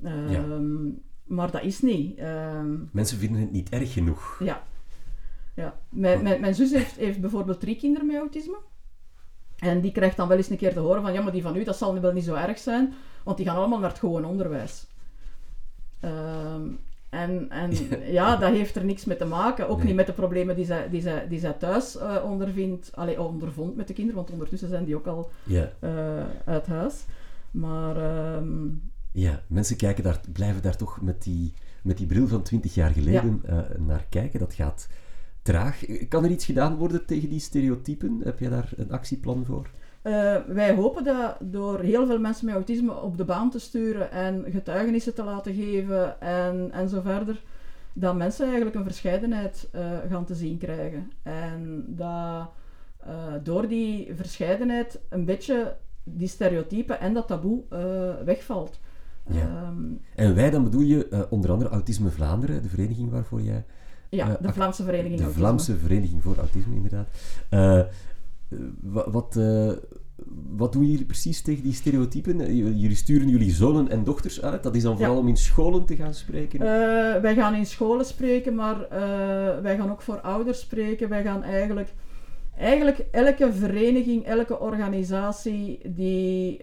Ehm, 0.03 0.89
Maar 1.25 1.51
dat 1.51 1.63
is 1.63 1.81
niet. 1.81 2.17
Ehm, 2.17 2.73
Mensen 2.91 3.17
vinden 3.17 3.41
het 3.41 3.51
niet 3.51 3.69
erg 3.69 3.93
genoeg. 3.93 4.39
Ja. 4.43 4.63
ja. 5.55 5.79
Mijn, 5.89 6.23
mijn, 6.23 6.41
mijn 6.41 6.55
zus 6.55 6.71
heeft, 6.71 6.95
heeft 6.95 7.21
bijvoorbeeld 7.21 7.59
drie 7.59 7.75
kinderen 7.75 8.07
met 8.07 8.15
autisme. 8.17 8.57
En 9.65 9.81
die 9.81 9.91
krijgt 9.91 10.17
dan 10.17 10.27
wel 10.27 10.37
eens 10.37 10.49
een 10.49 10.57
keer 10.57 10.73
te 10.73 10.79
horen 10.79 11.01
van, 11.01 11.13
ja, 11.13 11.21
maar 11.21 11.31
die 11.31 11.41
van 11.41 11.55
u, 11.55 11.63
dat 11.63 11.77
zal 11.77 11.93
nu 11.93 11.99
wel 11.99 12.11
niet 12.13 12.23
zo 12.23 12.33
erg 12.35 12.57
zijn, 12.57 12.93
want 13.23 13.37
die 13.37 13.45
gaan 13.45 13.55
allemaal 13.55 13.79
naar 13.79 13.89
het 13.89 13.99
gewoon 13.99 14.25
onderwijs. 14.25 14.87
Ehm, 15.99 16.61
En, 17.09 17.49
en 17.49 17.71
ja, 18.19 18.35
dat 18.35 18.51
heeft 18.51 18.75
er 18.75 18.85
niks 18.85 19.05
mee 19.05 19.17
te 19.17 19.25
maken. 19.25 19.69
Ook 19.69 19.77
Nee. 19.77 19.85
niet 19.85 19.95
met 19.95 20.05
de 20.05 20.13
problemen 20.13 20.55
die 20.55 20.65
zij, 20.65 20.89
die 20.89 21.01
zij, 21.01 21.27
die 21.27 21.39
zij 21.39 21.53
thuis 21.53 21.97
eh, 21.97 22.15
ondervindt. 22.25 22.91
Allee, 22.95 23.21
ondervond 23.21 23.75
met 23.75 23.87
de 23.87 23.93
kinderen, 23.93 24.19
want 24.21 24.31
ondertussen 24.31 24.69
zijn 24.69 24.85
die 24.85 24.95
ook 24.95 25.07
al 25.07 25.29
Ja, 25.43 25.71
eh, 25.79 25.89
uit 26.45 26.67
huis. 26.67 27.05
Maar 27.51 27.97
ehm, 27.97 28.67
ja. 29.11 29.41
mensen 29.47 29.77
kijken 29.77 30.03
daar, 30.03 30.19
blijven 30.33 30.61
daar 30.61 30.75
toch 30.77 31.01
met 31.01 31.23
die, 31.23 31.53
met 31.83 31.97
die 31.97 32.07
bril 32.07 32.27
van 32.27 32.41
20 32.41 32.73
jaar 32.73 32.91
geleden 32.91 33.41
eh, 33.45 33.57
naar 33.77 34.05
kijken. 34.09 34.39
Dat 34.39 34.53
gaat 34.53 34.87
traag. 35.45 36.07
Kan 36.09 36.23
er 36.23 36.29
iets 36.29 36.45
gedaan 36.45 36.75
worden 36.75 37.05
tegen 37.05 37.29
die 37.29 37.39
stereotypen? 37.39 38.21
Heb 38.23 38.39
jij 38.39 38.49
daar 38.49 38.69
een 38.77 38.91
actieplan 38.91 39.45
voor? 39.45 39.69
Eh, 40.01 40.35
wij 40.47 40.73
hopen 40.73 41.03
dat 41.03 41.37
door 41.39 41.79
heel 41.79 42.05
veel 42.05 42.19
mensen 42.19 42.45
met 42.45 42.55
autisme 42.55 43.01
op 43.01 43.17
de 43.17 43.25
baan 43.25 43.49
te 43.49 43.59
sturen 43.59 44.11
en 44.11 44.45
getuigenissen 44.49 45.13
te 45.13 45.23
laten 45.23 45.53
geven 45.53 46.21
en, 46.21 46.69
en 46.71 46.89
zo 46.89 47.01
verder, 47.01 47.41
dat 47.93 48.15
mensen 48.15 48.45
eigenlijk 48.45 48.75
een 48.75 48.83
verscheidenheid 48.83 49.69
eh, 49.71 49.81
gaan 50.09 50.25
te 50.25 50.35
zien 50.35 50.57
krijgen. 50.57 51.11
En 51.23 51.85
dat 51.87 52.49
eh, 52.99 53.33
door 53.43 53.67
die 53.67 54.11
verscheidenheid 54.15 54.99
een 55.09 55.25
beetje 55.25 55.75
die 56.03 56.27
stereotypen 56.27 56.99
en 56.99 57.13
dat 57.13 57.27
taboe 57.27 57.63
wegvalt. 58.25 58.79
Ja. 59.27 59.39
Ehm, 59.39 59.83
En 60.15 60.35
wij, 60.35 60.49
dan 60.49 60.63
bedoel 60.63 60.81
je 60.81 61.27
onder 61.29 61.51
andere 61.51 61.69
Autisme 61.69 62.09
Vlaanderen, 62.09 62.61
de 62.61 62.69
vereniging 62.69 63.11
waarvoor 63.11 63.41
jij... 63.41 63.65
ja, 64.09 64.29
Eh, 64.29 64.33
de 64.41 64.53
Vlaamse 64.53 64.83
Vereniging 64.83 65.15
De 65.15 65.21
Autisme. 65.23 65.43
Vlaamse 65.45 65.77
Vereniging 65.77 66.23
voor 66.23 66.37
Autisme, 66.37 66.75
inderdaad. 66.75 67.07
Eh, 67.49 67.81
wa- 68.81 69.09
wat, 69.11 69.35
eh, 69.35 69.71
wat 70.49 70.73
doen 70.73 70.85
jullie 70.85 71.05
precies 71.05 71.41
tegen 71.41 71.63
die 71.63 71.73
stereotypen? 71.73 72.55
Jullie 72.55 72.95
sturen 72.95 73.29
jullie 73.29 73.51
zonen 73.51 73.89
en 73.89 74.03
dochters 74.03 74.41
uit. 74.41 74.63
Dat 74.63 74.75
is 74.75 74.83
dan 74.83 74.95
vooral 74.97 75.13
Ja. 75.13 75.19
om 75.19 75.27
in 75.27 75.37
scholen 75.37 75.85
te 75.85 75.95
gaan 75.95 76.13
spreken. 76.13 76.59
Wij 77.21 77.35
gaan 77.35 77.55
in 77.55 77.65
scholen 77.65 78.05
spreken, 78.05 78.55
maar 78.55 78.87
wij 79.61 79.77
gaan 79.77 79.91
ook 79.91 80.01
voor 80.01 80.19
ouders 80.21 80.59
spreken. 80.59 81.09
Wij 81.09 81.23
gaan 81.23 81.43
eigenlijk, 81.43 81.93
eigenlijk 82.57 82.99
elke 83.11 83.53
vereniging, 83.53 84.25
elke 84.25 84.59
organisatie 84.59 85.79
die 85.89 86.59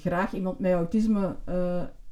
graag 0.00 0.32
iemand 0.32 0.58
met 0.58 0.72
autisme 0.72 1.36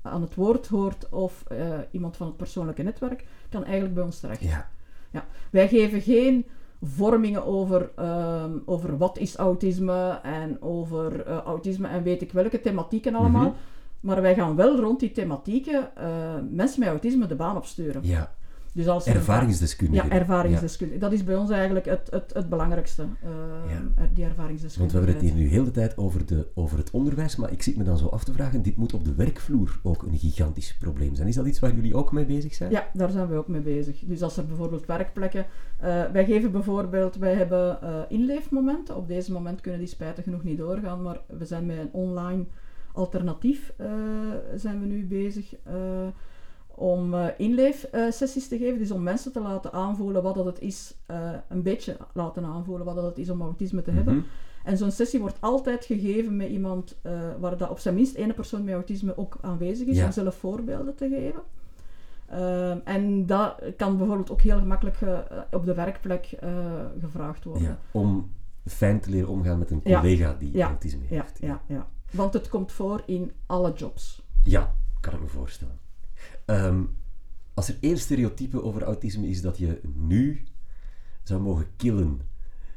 aan 0.03 0.23
het 0.23 0.35
woord 0.35 0.67
hoort 0.67 1.09
of 1.09 1.45
eh, 1.49 1.79
iemand 1.91 2.17
van 2.17 2.27
het 2.27 2.37
persoonlijke 2.37 2.83
netwerk, 2.83 3.25
kan 3.49 3.65
eigenlijk 3.65 3.95
bij 3.95 4.05
ons 4.05 4.21
terecht. 4.21 4.43
Ja, 4.43 5.25
Wij 5.51 5.69
geven 5.69 6.01
geen 6.01 6.47
vormingen 6.83 7.45
over, 7.45 7.91
ehm, 7.97 8.59
over 8.65 8.99
wat 8.99 9.19
is 9.19 9.37
autisme 9.37 10.21
en 10.23 10.63
over 10.63 11.27
eh, 11.27 11.37
autisme 11.37 11.89
en 11.89 12.03
weet 12.03 12.23
ik 12.23 12.33
welke 12.33 12.61
thematieken 12.61 13.15
allemaal. 13.15 13.49
Mhm. 13.49 13.55
Maar 14.01 14.23
wij 14.23 14.35
gaan 14.35 14.57
wel 14.57 14.81
rond 14.81 15.01
die 15.01 15.13
thematieken 15.13 15.97
eh, 15.97 16.35
mensen 16.51 16.81
met 16.81 16.89
autisme 16.89 17.27
de 17.27 17.35
baan 17.35 17.57
opsturen. 17.57 18.03
ja. 18.05 18.33
Dus 18.73 18.89
als 18.89 19.07
er 19.07 19.15
ervaringsdeskundigen. 19.15 20.09
Ja, 20.09 20.15
ervaringsdeskundige. 20.15 20.99
Dat 21.01 21.13
is 21.13 21.25
bij 21.25 21.37
ons 21.37 21.51
eigenlijk 21.51 21.85
het, 21.85 22.09
het, 22.11 22.31
het 22.35 22.49
belangrijkste, 22.49 23.03
eh, 23.03 23.29
Ja. 23.69 23.79
die 23.79 24.25
Want 24.25 24.31
ervaringsdeskundige. 24.31 24.99
we 24.99 25.05
hebben 25.05 25.23
het 25.25 25.35
hier 25.35 25.43
nu 25.43 25.49
heel 25.49 25.65
de 25.65 25.71
tijd 25.71 25.97
over, 25.97 26.27
de, 26.27 26.47
over 26.55 26.79
het 26.79 26.91
onderwijs, 26.91 27.37
maar 27.37 27.53
ik 27.53 27.63
zit 27.63 27.77
me 27.77 27.85
dan 27.85 27.99
zo 27.99 28.07
af 28.07 28.25
te 28.25 28.33
vragen, 28.33 28.63
dit 28.63 28.77
moet 28.77 28.95
op 28.95 29.05
de 29.05 29.15
werkvloer 29.15 29.81
ook 29.83 30.03
een 30.03 30.19
gigantisch 30.19 30.77
probleem 30.79 31.15
zijn. 31.15 31.29
Is 31.29 31.35
dat 31.35 31.47
iets 31.47 31.59
waar 31.59 31.75
jullie 31.75 31.95
ook 31.95 32.13
mee 32.13 32.27
bezig 32.27 32.55
zijn? 32.55 32.71
Ja, 32.71 32.91
daar 32.93 33.11
zijn 33.11 33.29
we 33.29 33.35
ook 33.37 33.49
mee 33.49 33.61
bezig. 33.61 33.99
Dus 34.05 34.23
als 34.23 34.37
er 34.37 34.47
bijvoorbeeld 34.47 34.87
werkplekken... 34.87 35.47
eh, 35.79 36.05
wij 36.13 36.25
geven 36.25 36.53
bijvoorbeeld... 36.53 37.17
Wij 37.17 37.35
hebben 37.35 37.83
eh, 37.83 38.01
inleefmomenten. 38.09 38.97
Op 38.97 39.09
deze 39.09 39.33
moment 39.33 39.61
kunnen 39.61 39.81
die 39.81 39.89
spijtig 39.89 40.25
genoeg 40.25 40.43
niet 40.43 40.59
doorgaan, 40.59 41.03
maar 41.03 41.21
we 41.27 41.45
zijn 41.45 41.67
met 41.67 41.79
een 41.79 41.93
online 41.93 42.45
alternatief 42.93 43.73
zijn 44.57 44.81
we 44.81 44.87
nu 44.87 45.07
bezig 45.07 45.55
om 46.81 47.15
eh 47.15 47.27
inleefsessies 47.37 48.49
te 48.49 48.59
geven. 48.59 48.79
Dus 48.79 48.91
om 48.91 49.03
mensen 49.03 49.33
te 49.33 49.41
laten 49.41 49.73
aanvoelen 49.73 50.23
wat 50.23 50.35
dat 50.35 50.45
het 50.45 50.61
is, 50.61 50.95
eh, 51.07 51.31
een 51.49 51.63
beetje 51.63 51.97
laten 52.13 52.45
aanvoelen 52.45 52.87
wat 52.87 52.95
dat 52.95 53.05
het 53.05 53.19
is 53.19 53.31
om 53.31 53.41
autisme 53.43 53.83
te 53.83 53.91
hebben. 53.91 54.15
Mhm. 54.17 54.25
En 54.65 54.77
zo'n 54.77 54.91
sessie 54.91 55.21
wordt 55.21 55.41
altijd 55.41 55.85
gegeven 55.85 56.37
met 56.37 56.49
iemand 56.49 56.99
eh, 57.03 57.21
waar 57.41 57.57
dat 57.57 57.71
op 57.71 57.79
zijn 57.79 57.95
minst 57.95 58.15
één 58.15 58.35
persoon 58.35 58.65
met 58.65 58.75
autisme 58.75 59.17
ook 59.17 59.39
aanwezig 59.41 59.87
is, 59.87 59.97
Ja. 59.97 60.05
om 60.05 60.13
zelf 60.13 60.35
voorbeelden 60.35 60.95
te 60.95 61.09
geven. 61.09 61.43
En 62.85 63.27
dat 63.27 63.63
kan 63.77 63.97
bijvoorbeeld 63.97 64.31
ook 64.31 64.41
heel 64.41 64.59
gemakkelijk 64.59 65.01
eh, 65.01 65.19
op 65.51 65.65
de 65.65 65.75
werkplek 65.75 66.33
eh, 66.41 66.51
gevraagd 67.01 67.45
worden. 67.45 67.63
Ja, 67.63 67.79
om 67.91 68.33
fijn 68.67 69.01
te 69.01 69.11
leren 69.11 69.29
omgaan 69.29 69.59
met 69.59 69.71
een 69.71 69.81
Ja. 69.85 70.01
collega 70.01 70.37
die 70.39 70.57
Ja. 70.57 70.67
autisme 70.67 71.05
heeft. 71.07 71.39
ja, 71.41 71.63
ja. 71.67 71.87
Want 72.13 72.33
het 72.33 72.49
komt 72.49 72.73
voor 72.73 73.03
in 73.07 73.33
alle 73.47 73.73
jobs. 73.73 74.23
Ja, 74.45 74.73
kan 75.01 75.15
ik 75.15 75.21
me 75.21 75.27
voorstellen. 75.27 75.79
Ehm, 76.45 76.83
als 77.55 77.69
er 77.69 77.77
één 77.81 77.99
stereotype 77.99 78.63
over 78.63 78.83
autisme 78.83 79.29
is 79.29 79.43
dat 79.43 79.59
je 79.59 79.81
nu 79.95 80.45
zou 81.23 81.41
mogen 81.41 81.67
killen, 81.77 82.21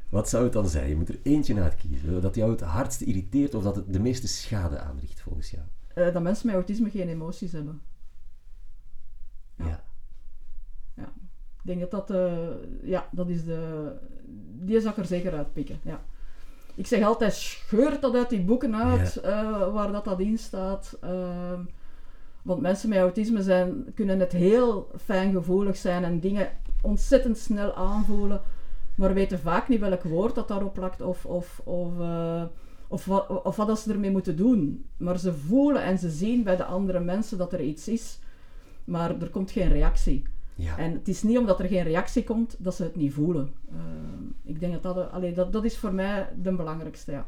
wat 0.09 0.29
zou 0.29 0.43
het 0.43 0.53
dan 0.53 0.67
zijn? 0.67 0.89
Je 0.89 0.95
moet 0.95 1.09
er 1.09 1.19
eentje 1.23 1.61
uitkiezen. 1.61 2.21
Dat 2.21 2.35
jou 2.35 2.51
het 2.51 2.61
hardste 2.61 3.05
irriteert 3.05 3.55
of 3.55 3.63
dat 3.63 3.75
het 3.75 3.93
de 3.93 3.99
meeste 3.99 4.27
schade 4.27 4.79
aanricht 4.79 5.21
volgens 5.21 5.51
jou. 5.51 5.63
Eh, 5.93 6.13
dat 6.13 6.21
mensen 6.21 6.45
met 6.45 6.55
autisme 6.55 6.89
geen 6.89 7.09
emoties 7.09 7.51
hebben. 7.51 7.81
Ja. 9.55 9.83
Ja. 10.95 11.11
Ik 11.61 11.61
denk 11.61 11.79
dat 11.79 11.91
dat, 11.91 12.11
eh, 12.11 12.47
ja, 12.83 13.09
dat 13.11 13.29
is 13.29 13.45
de... 13.45 13.91
Die 14.53 14.79
zou 14.79 14.91
ik 14.91 14.97
er 14.99 15.05
zeker 15.05 15.33
uitpikken, 15.33 15.79
ja. 15.81 16.03
Ik 16.75 16.87
zeg 16.87 17.03
altijd, 17.03 17.33
scheur 17.33 17.99
dat 17.99 18.15
uit 18.15 18.29
die 18.29 18.41
boeken 18.41 18.75
uit, 18.75 19.17
eh, 19.17 19.73
waar 19.73 19.91
dat, 19.91 20.05
dat 20.05 20.19
in 20.19 20.37
staat. 20.37 20.97
Want 22.43 22.61
mensen 22.61 22.89
met 22.89 22.97
autisme 22.97 23.43
zijn, 23.43 23.93
kunnen 23.93 24.19
het 24.19 24.31
heel 24.31 24.91
fijngevoelig 24.97 25.77
zijn 25.77 26.03
en 26.03 26.19
dingen 26.19 26.49
ontzettend 26.81 27.37
snel 27.37 27.73
aanvoelen, 27.73 28.41
maar 28.95 29.13
weten 29.13 29.39
vaak 29.39 29.67
niet 29.67 29.79
welk 29.79 30.03
woord 30.03 30.35
dat 30.35 30.47
daarop 30.47 30.73
plakt 30.73 31.01
of, 31.01 31.25
of, 31.25 31.61
of, 31.63 31.99
eh, 31.99 32.43
of, 32.87 33.05
wat, 33.05 33.43
of 33.43 33.55
wat 33.55 33.79
ze 33.79 33.91
ermee 33.91 34.11
moeten 34.11 34.35
doen. 34.35 34.85
Maar 34.97 35.19
ze 35.19 35.33
voelen 35.33 35.83
en 35.83 35.97
ze 35.97 36.09
zien 36.09 36.43
bij 36.43 36.55
de 36.55 36.65
andere 36.65 36.99
mensen 36.99 37.37
dat 37.37 37.53
er 37.53 37.61
iets 37.61 37.87
is, 37.87 38.19
maar 38.83 39.21
er 39.21 39.29
komt 39.29 39.51
geen 39.51 39.69
reactie. 39.69 40.23
Ja. 40.55 40.77
En 40.77 40.91
het 40.91 41.07
is 41.07 41.23
niet 41.23 41.37
omdat 41.37 41.59
er 41.59 41.67
geen 41.67 41.83
reactie 41.83 42.23
komt 42.23 42.55
dat 42.59 42.75
ze 42.75 42.83
het 42.83 42.95
niet 42.95 43.13
voelen. 43.13 43.53
Ehm, 43.69 44.23
ik 44.43 44.59
denk 44.59 44.73
dat 44.73 44.95
dat, 44.95 45.11
allee, 45.11 45.33
dat 45.33 45.53
dat 45.53 45.63
is 45.63 45.77
voor 45.77 45.93
mij 45.93 46.29
de 46.41 46.55
belangrijkste. 46.55 47.11
Ja. 47.11 47.27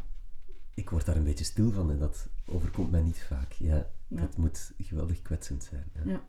Ik 0.74 0.90
word 0.90 1.06
daar 1.06 1.16
een 1.16 1.24
beetje 1.24 1.46
stil 1.46 1.72
van 1.72 1.92
en 1.92 2.00
dat 2.00 2.28
overkomt 2.46 2.92
mij 2.92 3.02
niet 3.02 3.24
vaak. 3.24 3.52
Ja, 3.52 3.88
Ja. 4.08 4.22
Dat 4.22 4.38
moet 4.38 4.72
geweldig 4.78 5.22
kwetsend 5.22 5.64
zijn. 5.64 5.86
Ja. 6.06 6.24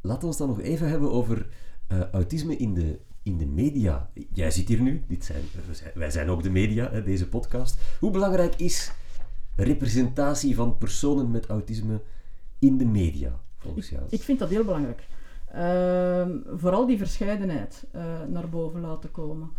Laten 0.00 0.20
we 0.20 0.26
ons 0.26 0.36
dan 0.36 0.48
nog 0.48 0.60
even 0.60 0.88
hebben 0.88 1.10
over 1.12 1.48
eh, 1.86 2.00
autisme 2.10 2.56
in 2.56 2.74
de, 2.74 3.00
in 3.22 3.38
de 3.38 3.46
media. 3.46 4.10
Jij 4.32 4.50
zit 4.50 4.68
hier 4.68 4.80
nu, 4.80 5.04
dit 5.08 5.24
zijn- 5.24 5.42
wij 5.94 6.10
zijn 6.10 6.28
ook 6.28 6.42
de 6.42 6.50
media, 6.50 6.90
hè, 6.90 7.02
deze 7.02 7.28
podcast. 7.28 7.80
Hoe 8.00 8.10
belangrijk 8.10 8.54
is 8.56 8.92
representatie 9.56 10.54
van 10.54 10.78
personen 10.78 11.30
met 11.30 11.46
autisme 11.46 12.02
in 12.58 12.78
de 12.78 12.84
media, 12.84 13.40
volgens 13.56 13.88
jou? 13.88 14.02
Ik 14.08 14.22
vind 14.22 14.38
dat 14.38 14.48
heel 14.48 14.64
belangrijk. 14.64 15.06
Ehm, 15.52 16.38
vooral 16.58 16.86
die 16.86 16.98
verscheidenheid 16.98 17.84
eh, 17.90 18.22
naar 18.28 18.48
boven 18.48 18.80
laten 18.80 19.10
komen. 19.10 19.50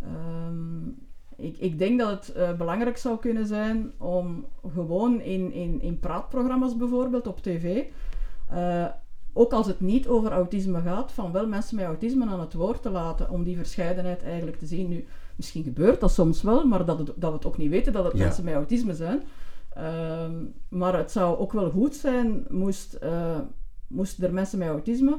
Ehm, 0.00 0.88
ik, 1.36 1.56
ik 1.58 1.78
denk 1.78 1.98
dat 1.98 2.10
het 2.10 2.32
eh, 2.34 2.52
belangrijk 2.56 2.96
zou 2.96 3.18
kunnen 3.18 3.46
zijn 3.46 3.92
om 3.98 4.46
gewoon 4.72 5.20
in, 5.20 5.52
in, 5.52 5.80
in 5.80 6.00
praatprogramma's 6.00 6.76
bijvoorbeeld 6.76 7.26
op 7.26 7.42
tv, 7.42 7.84
eh, 8.48 8.86
ook 9.32 9.52
als 9.52 9.66
het 9.66 9.80
niet 9.80 10.08
over 10.08 10.32
autisme 10.32 10.80
gaat, 10.80 11.12
van 11.12 11.32
wel 11.32 11.46
mensen 11.46 11.76
met 11.76 11.84
autisme 11.84 12.26
aan 12.26 12.40
het 12.40 12.54
woord 12.54 12.82
te 12.82 12.90
laten 12.90 13.30
om 13.30 13.44
die 13.44 13.56
verscheidenheid 13.56 14.22
eigenlijk 14.22 14.56
te 14.58 14.66
zien. 14.66 14.88
Nu, 14.88 15.06
misschien 15.36 15.62
gebeurt 15.62 16.00
dat 16.00 16.12
soms 16.12 16.42
wel, 16.42 16.66
maar 16.66 16.84
dat, 16.84 16.98
het, 16.98 17.06
dat 17.16 17.30
we 17.30 17.36
het 17.36 17.46
ook 17.46 17.58
niet 17.58 17.70
weten 17.70 17.92
dat 17.92 18.04
het 18.04 18.16
Ja. 18.16 18.24
mensen 18.24 18.44
met 18.44 18.54
autisme 18.54 18.94
zijn. 18.94 19.22
Ehm, 19.74 20.32
maar 20.68 20.96
het 20.96 21.10
zou 21.12 21.38
ook 21.38 21.52
wel 21.52 21.70
goed 21.70 21.94
zijn 21.94 22.46
moest, 22.48 22.94
eh, 22.94 23.38
moesten 23.86 24.24
er 24.24 24.32
mensen 24.32 24.58
met 24.58 24.68
autisme 24.68 25.18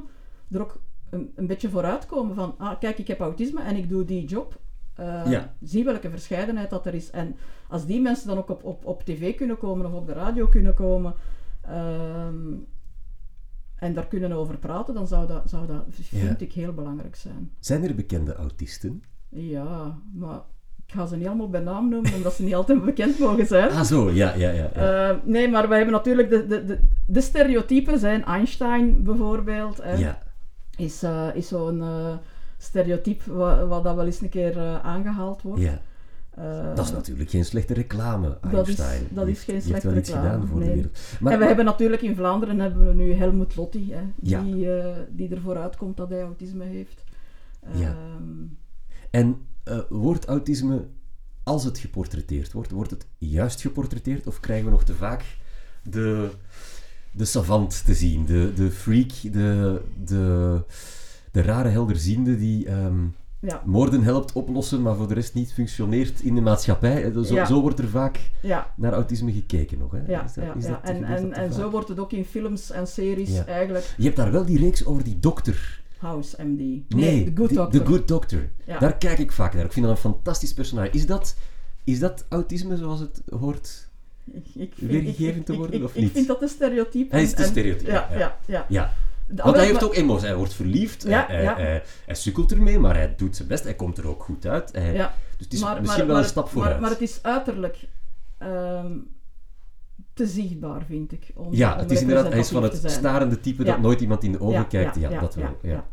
er 0.51 0.61
ook 0.61 0.79
een, 1.09 1.31
een 1.35 1.47
beetje 1.47 1.69
vooruitkomen 1.69 2.35
van, 2.35 2.55
ah, 2.57 2.79
kijk, 2.79 2.97
ik 2.97 3.07
heb 3.07 3.19
autisme 3.19 3.61
en 3.61 3.75
ik 3.75 3.89
doe 3.89 4.05
die 4.05 4.25
job. 4.25 4.59
Eh, 4.95 5.21
Ja. 5.25 5.53
Zie 5.61 5.83
welke 5.83 6.09
verscheidenheid 6.09 6.69
dat 6.69 6.85
er 6.85 6.93
is. 6.93 7.09
En 7.11 7.35
als 7.67 7.85
die 7.85 8.01
mensen 8.01 8.27
dan 8.27 8.37
ook 8.37 8.49
op, 8.49 8.63
op, 8.63 8.85
op 8.85 9.03
tv 9.03 9.35
kunnen 9.35 9.57
komen 9.57 9.85
of 9.85 9.93
op 9.93 10.05
de 10.07 10.13
radio 10.13 10.47
kunnen 10.47 10.73
komen 10.73 11.13
ehm, 11.61 12.53
en 13.75 13.93
daar 13.93 14.07
kunnen 14.07 14.31
over 14.31 14.57
praten, 14.57 14.93
dan 14.93 15.07
zou 15.07 15.27
dat, 15.27 15.49
zou 15.49 15.67
dat 15.67 15.83
vind 15.89 16.23
Ja. 16.23 16.35
ik 16.45 16.53
heel 16.53 16.73
belangrijk 16.73 17.15
zijn. 17.15 17.51
Zijn 17.59 17.83
er 17.83 17.95
bekende 17.95 18.35
autisten? 18.35 19.03
Ja, 19.29 19.97
maar 20.13 20.39
ik 20.85 20.93
ga 20.93 21.05
ze 21.05 21.15
niet 21.15 21.27
allemaal 21.27 21.49
bij 21.49 21.61
naam 21.61 21.89
noemen, 21.89 22.13
omdat 22.13 22.33
ze 22.33 22.43
niet 22.43 22.55
altijd 22.55 22.85
bekend 22.85 23.19
mogen 23.19 23.45
zijn. 23.47 23.69
Ah 23.71 23.81
zo, 23.83 24.11
ja, 24.11 24.33
ja, 24.35 24.49
ja. 24.49 24.69
ja. 24.75 25.09
Eh, 25.09 25.17
nee, 25.23 25.49
maar 25.49 25.69
we 25.69 25.75
hebben 25.75 25.93
natuurlijk 25.93 26.29
de, 26.29 26.47
de, 26.47 26.65
de, 26.65 26.79
de 27.07 27.21
stereotypen 27.21 27.99
zijn 27.99 28.25
Einstein 28.25 29.03
bijvoorbeeld. 29.03 29.77
Hè, 29.83 29.93
ja. 29.93 30.17
Is, 30.77 31.03
eh, 31.03 31.27
is 31.33 31.47
zo'n 31.47 31.81
eh 31.81 32.13
stereotype 32.63 33.33
wat, 33.33 33.67
wat 33.67 33.83
dat 33.83 33.95
wel 33.95 34.05
eens 34.05 34.21
een 34.21 34.29
keer 34.29 34.57
eh, 34.57 34.79
aangehaald 34.79 35.41
wordt. 35.41 35.61
ja. 35.61 35.81
Eh, 36.35 36.75
Dat 36.75 36.85
is 36.85 36.91
natuurlijk 36.91 37.29
geen 37.29 37.45
slechte 37.45 37.73
reclame, 37.73 38.37
dat 38.51 38.67
is, 38.67 38.79
Einstein. 38.79 39.07
dat 39.11 39.27
is 39.27 39.43
geen 39.43 39.55
heeft 39.55 39.67
slechte 39.67 39.87
wel 39.89 39.97
iets 39.97 40.09
reclame. 40.09 40.29
gedaan 40.31 40.47
voor 40.47 40.59
de 40.59 40.65
wereld. 40.65 40.99
en 41.23 41.39
we 41.39 41.45
hebben 41.45 41.65
natuurlijk 41.65 42.01
in 42.01 42.15
Vlaanderen 42.15 42.59
hebben 42.59 42.87
we 42.87 42.93
nu 42.93 43.13
Helmut 43.13 43.55
Lotti, 43.55 43.93
hè, 43.93 44.01
Ja. 44.21 44.41
die, 44.41 44.75
eh, 44.77 44.97
die 45.09 45.29
ervoor 45.35 45.57
uitkomt 45.57 45.97
dat 45.97 46.09
hij 46.09 46.21
autisme 46.21 46.63
heeft. 46.63 47.03
Ja. 47.73 47.89
Ehm, 47.89 48.45
En 49.09 49.37
eh, 49.63 49.79
wordt 49.89 50.25
autisme, 50.25 50.85
als 51.43 51.63
het 51.63 51.77
geportretteerd 51.77 52.51
wordt, 52.51 52.71
wordt 52.71 52.91
het 52.91 53.05
juist 53.17 53.61
geportretteerd 53.61 54.27
of 54.27 54.39
krijgen 54.39 54.65
we 54.65 54.71
nog 54.71 54.83
te 54.83 54.93
vaak 54.93 55.23
de, 55.83 56.29
de 57.11 57.25
savant 57.25 57.85
te 57.85 57.93
zien, 57.93 58.25
de, 58.25 58.53
de 58.55 58.71
freak, 58.71 59.11
de, 59.33 59.81
de, 60.03 60.63
de 61.33 61.41
rare 61.41 61.69
helderziende 61.69 62.37
die 62.37 62.67
ehm, 62.67 63.05
ja, 63.39 63.61
moorden 63.65 64.03
helpt 64.03 64.31
oplossen, 64.33 64.81
maar 64.81 64.95
voor 64.95 65.07
de 65.07 65.13
rest 65.13 65.33
niet 65.33 65.53
functioneert 65.53 66.21
in 66.21 66.35
de 66.35 66.41
maatschappij. 66.41 67.03
Eh, 67.11 67.21
Zo, 67.21 67.33
Ja. 67.33 67.45
zo 67.45 67.61
wordt 67.61 67.79
er 67.79 67.87
vaak 67.89 68.19
ja, 68.41 68.73
naar 68.75 68.93
autisme 68.93 69.31
gekeken 69.31 69.77
nog. 69.77 69.91
Hè? 69.91 70.01
ja, 70.07 70.23
Is 70.23 70.33
dat- 70.33 70.45
is 70.57 70.65
En, 70.65 71.03
en, 71.03 71.33
en 71.33 71.53
zo 71.53 71.69
wordt 71.69 71.87
het 71.87 71.99
ook 71.99 72.11
in 72.11 72.25
films 72.25 72.71
en 72.71 72.87
series 72.87 73.45
eigenlijk 73.45 73.93
Je 73.97 74.03
hebt 74.03 74.15
daar 74.15 74.31
wel 74.31 74.45
die 74.45 74.57
reeks 74.59 74.85
over 74.85 75.03
die 75.03 75.19
dokter. 75.19 75.81
House 75.97 76.43
MD. 76.43 76.57
Nee, 76.57 76.81
Nee, 76.89 77.23
The 77.23 77.31
Good 77.35 77.53
Doctor. 77.53 77.81
The 77.81 77.85
Good 77.87 78.07
Doctor. 78.07 78.49
Daar 78.79 78.97
kijk 78.97 79.19
ik 79.19 79.31
vaak 79.31 79.53
naar. 79.53 79.65
Ik 79.65 79.71
vind 79.73 79.85
dat 79.85 79.95
een 79.95 80.01
fantastisch 80.01 80.53
personage. 80.53 80.89
Is 80.91 81.05
dat, 81.05 81.35
is 81.83 81.99
dat 81.99 82.25
autisme 82.29 82.77
zoals 82.77 82.99
het 82.99 83.21
hoort? 83.39 83.87
Ik- 84.31 84.45
ik 84.55 84.73
vind- 84.77 84.91
weergegeven 84.91 85.35
ik- 85.39 85.45
te 85.45 85.51
ik- 85.51 85.57
worden, 85.57 85.75
ik- 85.79 85.83
of 85.85 85.95
Ik 85.95 86.01
niet? 86.01 86.11
vind 86.11 86.27
dat 86.27 86.41
een 86.41 86.47
stereotype. 86.47 87.07
Hij 87.15 87.23
is 87.23 87.29
en- 87.31 87.35
de 87.37 87.43
en- 87.43 87.49
stereotype, 87.49 87.91
Ja, 87.91 88.07
ja. 88.45 88.65
ja, 88.69 88.93
Want 89.27 89.55
hij 89.55 89.65
heeft 89.65 89.83
ook 89.83 89.95
emoties. 89.95 90.27
Hij 90.27 90.35
wordt 90.35 90.53
verliefd. 90.53 91.03
Ja, 91.03 91.25
hij, 91.27 91.43
ja. 91.43 91.55
Hij, 91.57 91.83
sukkelt 92.07 92.51
ermee, 92.51 92.79
maar 92.79 92.95
hij 92.95 93.13
doet 93.15 93.35
zijn 93.35 93.47
best. 93.47 93.63
Hij 93.63 93.75
komt 93.75 93.97
er 93.97 94.07
ook 94.07 94.23
goed 94.23 94.45
uit. 94.45 94.71
Hij- 94.71 94.93
Ja. 94.93 95.13
Dus 95.37 95.45
het 95.45 95.53
is 95.53 95.61
Maar- 95.61 95.79
misschien 95.81 95.97
maar- 95.97 96.05
wel 96.05 96.15
maar- 96.15 96.23
een 96.23 96.29
stap 96.29 96.49
vooruit. 96.49 96.79
Maar, 96.79 96.89
het 96.89 97.01
is 97.01 97.19
uiterlijk 97.23 97.87
ehm, 98.37 98.91
te 100.13 100.27
zichtbaar, 100.27 100.85
vind 100.85 101.11
ik. 101.11 101.31
Om, 101.35 101.47
ja, 101.53 101.73
om 101.73 101.79
het 101.79 101.91
is 101.91 102.01
inderdaad... 102.01 102.27
Hij 102.31 102.39
is 102.39 102.49
van 102.49 102.63
het 102.63 102.81
starende 102.85 103.39
type 103.39 103.63
dat 103.63 103.79
nooit 103.81 104.01
iemand 104.01 104.23
in 104.23 104.31
de 104.31 104.39
ogen 104.39 104.67
kijkt. 104.67 104.95
Ja, 104.95 105.19
dat 105.19 105.35
wel. 105.35 105.57
Ja. 105.61 105.85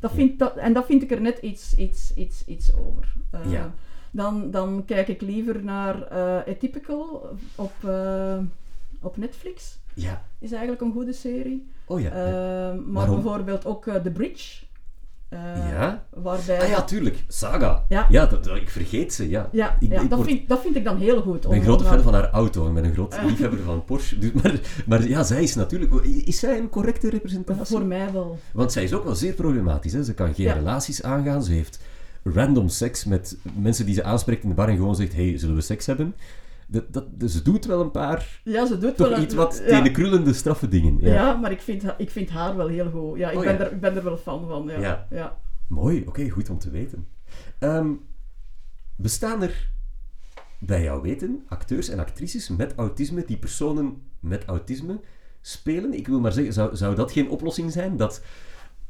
Dat 0.00 0.12
vind, 0.12 0.38
dat, 0.38 0.56
en 0.56 0.72
dat 0.72 0.86
vind 0.86 1.02
ik 1.02 1.10
er 1.10 1.20
net 1.20 1.38
iets, 1.38 1.74
iets, 1.76 2.14
iets, 2.14 2.44
iets 2.46 2.74
over. 2.76 3.12
Eh, 3.30 3.40
Ja. 3.52 3.74
dan, 4.10 4.50
dan 4.50 4.82
kijk 4.86 5.08
ik 5.08 5.20
liever 5.20 5.64
naar 5.64 6.02
eh 6.02 6.52
Atypical 6.54 7.36
op, 7.54 7.72
eh, 7.84 8.38
op 9.00 9.16
Netflix. 9.16 9.78
Ja. 9.94 10.22
Is 10.38 10.50
eigenlijk 10.52 10.82
een 10.82 10.92
goede 10.92 11.12
serie. 11.12 11.66
Oh 11.86 12.00
ja. 12.00 12.16
ja. 12.16 12.70
Eh, 12.72 12.78
maar 12.86 13.06
bijvoorbeeld 13.10 13.66
ook 13.66 13.86
eh, 13.86 13.94
The 13.94 14.10
Bridge. 14.10 14.64
Eh, 15.28 15.38
Ja? 15.70 16.04
Waarbij... 16.10 16.60
Ah 16.60 16.68
ja, 16.68 16.82
tuurlijk. 16.82 17.24
Saga. 17.28 17.84
Ja. 17.88 18.06
dat, 18.26 18.44
dat- 18.44 18.56
ik 18.56 18.70
vergeet 18.70 19.12
ze, 19.12 19.28
ja. 19.28 19.48
Ja, 19.52 19.76
Ik- 19.80 19.90
ja, 19.92 20.00
ik 20.00 20.08
dat, 20.10 20.18
word- 20.18 20.30
vind, 20.30 20.48
dat 20.48 20.60
vind 20.60 20.76
ik 20.76 20.84
dan 20.84 20.96
heel 20.98 21.22
goed. 21.22 21.44
Ik 21.44 21.48
ben 21.50 21.58
een 21.58 21.64
grote 21.64 21.84
fan 21.84 22.02
van 22.02 22.14
haar 22.14 22.30
auto. 22.30 22.68
Ik 22.68 22.74
ben 22.74 22.84
een 22.84 22.92
groot 22.92 23.16
liefhebber 23.26 23.58
van 23.58 23.84
Porsche. 23.84 24.18
Dus, 24.18 24.32
maar, 24.32 24.60
maar 24.86 25.08
ja, 25.08 25.22
zij 25.22 25.42
is 25.42 25.54
natuurlijk... 25.54 25.92
Is 26.04 26.38
zij 26.38 26.58
een 26.58 26.68
correcte 26.68 27.10
representatie? 27.10 27.76
Voor 27.76 27.86
mij 27.86 28.12
wel. 28.12 28.38
Want 28.52 28.72
zij 28.72 28.82
is 28.84 28.92
ook 28.92 29.04
wel 29.04 29.14
zeer 29.14 29.32
problematisch. 29.32 29.92
Hè? 29.92 30.04
Ze 30.04 30.14
kan 30.14 30.34
geen 30.34 30.46
Ja. 30.46 30.52
relaties 30.54 31.02
aangaan. 31.02 31.42
Ze 31.44 31.52
heeft 31.52 31.80
random 32.22 32.68
seks 32.68 33.04
met 33.04 33.36
mensen 33.56 33.86
die 33.86 33.94
ze 33.94 34.02
aanspreekt 34.04 34.42
in 34.42 34.48
de 34.48 34.54
bar 34.54 34.68
en 34.68 34.76
gewoon 34.76 34.96
zegt: 34.96 35.14
hey, 35.14 35.38
zullen 35.38 35.54
we 35.54 35.60
seks 35.60 35.86
hebben? 35.86 36.14
Dat, 36.68 36.92
dat, 36.92 37.20
dus 37.20 37.32
ze 37.32 37.42
doet 37.42 37.64
wel 37.64 37.80
een 37.80 37.90
paar 37.90 38.40
Ja, 38.44 38.66
ze 38.66 38.78
doet 38.78 38.96
toch 38.96 39.08
wel 39.08 39.20
iets 39.20 39.34
wat 39.34 39.62
ja. 39.64 39.76
tenenkrullende, 39.76 40.32
straffe 40.32 40.68
dingen. 40.68 40.96
Ja. 41.00 41.14
Ja, 41.14 41.32
maar 41.36 41.50
ik 41.50 41.60
vind, 41.60 41.84
ik 41.98 42.10
vind 42.10 42.30
haar 42.30 42.56
wel 42.56 42.68
heel 42.68 42.90
goed. 42.90 43.18
Ja, 43.18 43.30
ik, 43.30 43.36
Oh, 43.36 43.42
ben. 43.44 43.60
Er, 43.60 43.72
ik 43.72 43.80
ben 43.80 43.96
er 43.96 44.04
wel 44.04 44.16
fan 44.16 44.46
van. 44.48 44.70
Ja. 44.80 45.06
Ja. 45.10 45.38
Mooi, 45.68 46.04
oké, 46.06 46.28
goed 46.28 46.50
om 46.50 46.58
te 46.58 46.70
weten. 46.70 47.06
Ehm, 47.58 47.90
bestaan 48.96 49.42
er, 49.42 49.70
bij 50.58 50.82
jouw 50.82 51.00
weten, 51.00 51.42
acteurs 51.48 51.88
en 51.88 51.98
actrices 51.98 52.48
met 52.48 52.74
autisme 52.76 53.24
die 53.26 53.36
personen 53.36 54.02
met 54.20 54.44
autisme 54.44 55.00
spelen? 55.40 55.92
Ik 55.94 56.06
wil 56.06 56.20
maar 56.20 56.32
zeggen, 56.32 56.52
zou, 56.52 56.76
zou 56.76 56.94
dat 56.94 57.12
geen 57.12 57.28
oplossing 57.28 57.72
zijn? 57.72 57.96
Dat, 57.96 58.22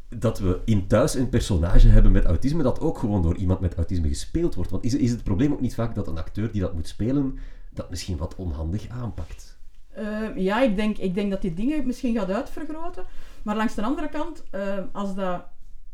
dat 0.08 0.38
we 0.38 0.60
in 0.64 0.86
thuis 0.86 1.14
een 1.14 1.28
personage 1.28 1.88
hebben 1.88 2.12
met 2.12 2.24
autisme 2.24 2.62
dat 2.62 2.80
ook 2.80 2.98
gewoon 2.98 3.22
door 3.22 3.36
iemand 3.36 3.60
met 3.60 3.74
autisme 3.74 4.08
gespeeld 4.08 4.54
wordt? 4.54 4.70
Want 4.70 4.84
is, 4.84 4.94
is 4.94 5.10
het 5.10 5.24
probleem 5.24 5.52
ook 5.52 5.60
niet 5.60 5.74
vaak 5.74 5.94
dat 5.94 6.06
een 6.06 6.18
acteur 6.18 6.52
die 6.52 6.60
dat 6.60 6.74
moet 6.74 6.88
spelen, 6.88 7.38
dat 7.76 7.90
misschien 7.90 8.16
wat 8.16 8.34
onhandig 8.34 8.88
aanpakt? 8.88 9.58
Eh, 9.88 10.36
ja, 10.36 10.62
ik 10.62 10.76
denk, 10.76 10.98
ik 10.98 11.14
denk 11.14 11.30
dat 11.30 11.42
die 11.42 11.54
dingen 11.54 11.86
misschien 11.86 12.14
gaat 12.14 12.30
uitvergroten. 12.30 13.04
Maar 13.42 13.56
langs 13.56 13.74
de 13.74 13.82
andere 13.82 14.08
kant, 14.08 14.42
eh, 14.50 14.78
als, 14.92 15.14
dat, 15.14 15.44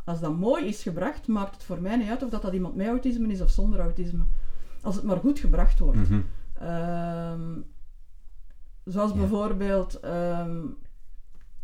als 0.04 0.20
dat 0.20 0.36
mooi 0.36 0.64
is 0.66 0.82
gebracht, 0.82 1.26
maakt 1.26 1.54
het 1.54 1.64
voor 1.64 1.80
mij 1.80 1.96
niet 1.96 2.08
uit 2.08 2.22
of 2.22 2.30
dat, 2.30 2.42
dat 2.42 2.52
iemand 2.52 2.74
met 2.76 2.86
autisme 2.86 3.28
is 3.32 3.40
of 3.40 3.50
zonder 3.50 3.80
autisme. 3.80 4.22
Als 4.82 4.94
het 4.94 5.04
maar 5.04 5.16
goed 5.16 5.38
gebracht 5.38 5.78
wordt. 5.78 6.08
Mhm. 6.10 6.20
Ehm, 6.58 7.58
zoals 8.84 9.10
Ja. 9.12 9.16
bijvoorbeeld 9.18 10.00
ehm, 10.00 10.58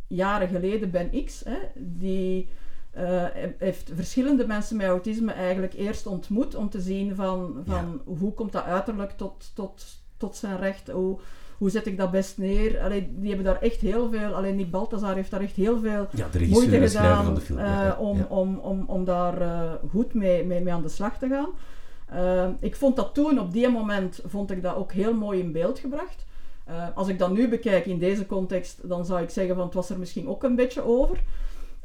jaren 0.07 0.48
geleden 0.48 0.90
Ben 0.90 1.24
X, 1.24 1.44
hè, 1.44 1.59
die 1.74 2.48
eh, 2.90 3.24
heeft 3.59 3.90
verschillende 3.94 4.46
mensen 4.46 4.76
met 4.76 4.87
autisme 4.87 5.33
eigenlijk 5.33 5.72
eerst 5.72 6.07
ontmoet 6.07 6.55
om 6.55 6.70
te 6.70 6.81
zien 6.81 7.14
van, 7.14 7.62
van 7.66 8.00
hoe 8.05 8.33
komt 8.35 8.52
dat 8.52 8.64
uiterlijk 8.64 9.11
tot, 9.11 9.50
tot, 9.55 10.02
tot 10.16 10.37
zijn 10.37 10.59
recht, 10.59 10.88
hoe, 10.88 11.18
hoe 11.59 11.70
zet 11.70 11.87
ik 11.87 11.96
dat 11.96 12.11
best 12.11 12.38
neer. 12.38 12.81
Allee, 12.81 13.09
die 13.16 13.29
hebben 13.29 13.46
daar 13.46 13.62
echt 13.62 13.81
heel 13.81 14.11
veel, 14.11 14.35
alleen 14.35 14.57
Nick 14.57 14.70
Balthazar 14.70 15.14
heeft 15.14 15.31
daar 15.31 15.40
echt 15.40 15.57
heel 15.57 15.81
veel 15.81 16.07
Ja, 16.11 16.26
moeite 16.48 16.88
gedaan 16.88 17.24
van 17.24 17.35
de 17.35 17.40
film. 17.40 17.59
ja, 17.59 17.64
eh, 17.64 17.88
ja, 17.88 17.96
om, 17.98 18.18
ja. 18.18 18.26
Om, 18.29 18.59
om, 18.59 18.85
om 18.87 19.05
daar 19.05 19.40
eh, 19.40 19.72
goed 19.90 20.14
mee, 20.14 20.44
mee, 20.44 20.61
mee 20.61 20.72
aan 20.72 20.83
de 20.83 20.88
slag 20.88 21.18
te 21.18 21.29
gaan. 21.29 21.48
Eh, 22.07 22.48
ik 22.61 22.76
vond 22.76 22.96
dat 22.96 23.14
toen, 23.14 23.40
op 23.40 23.52
die 23.52 23.68
moment, 23.68 24.20
vond 24.26 24.50
ik 24.50 24.62
dat 24.62 24.76
ook 24.76 24.92
heel 24.92 25.14
mooi 25.14 25.40
in 25.40 25.52
beeld 25.52 25.79
gebracht. 25.79 26.24
Als 26.94 27.09
ik 27.09 27.18
dat 27.18 27.33
nu 27.33 27.48
bekijk 27.48 27.87
in 27.87 27.98
deze 27.98 28.26
context, 28.26 28.88
dan 28.88 29.05
zou 29.05 29.22
ik 29.22 29.31
zeggen 29.31 29.55
van 29.55 29.64
het 29.64 29.74
was 29.74 29.90
er 29.90 29.98
misschien 29.98 30.29
ook 30.29 30.42
een 30.42 30.57
beetje 30.57 30.85
over. 30.85 31.22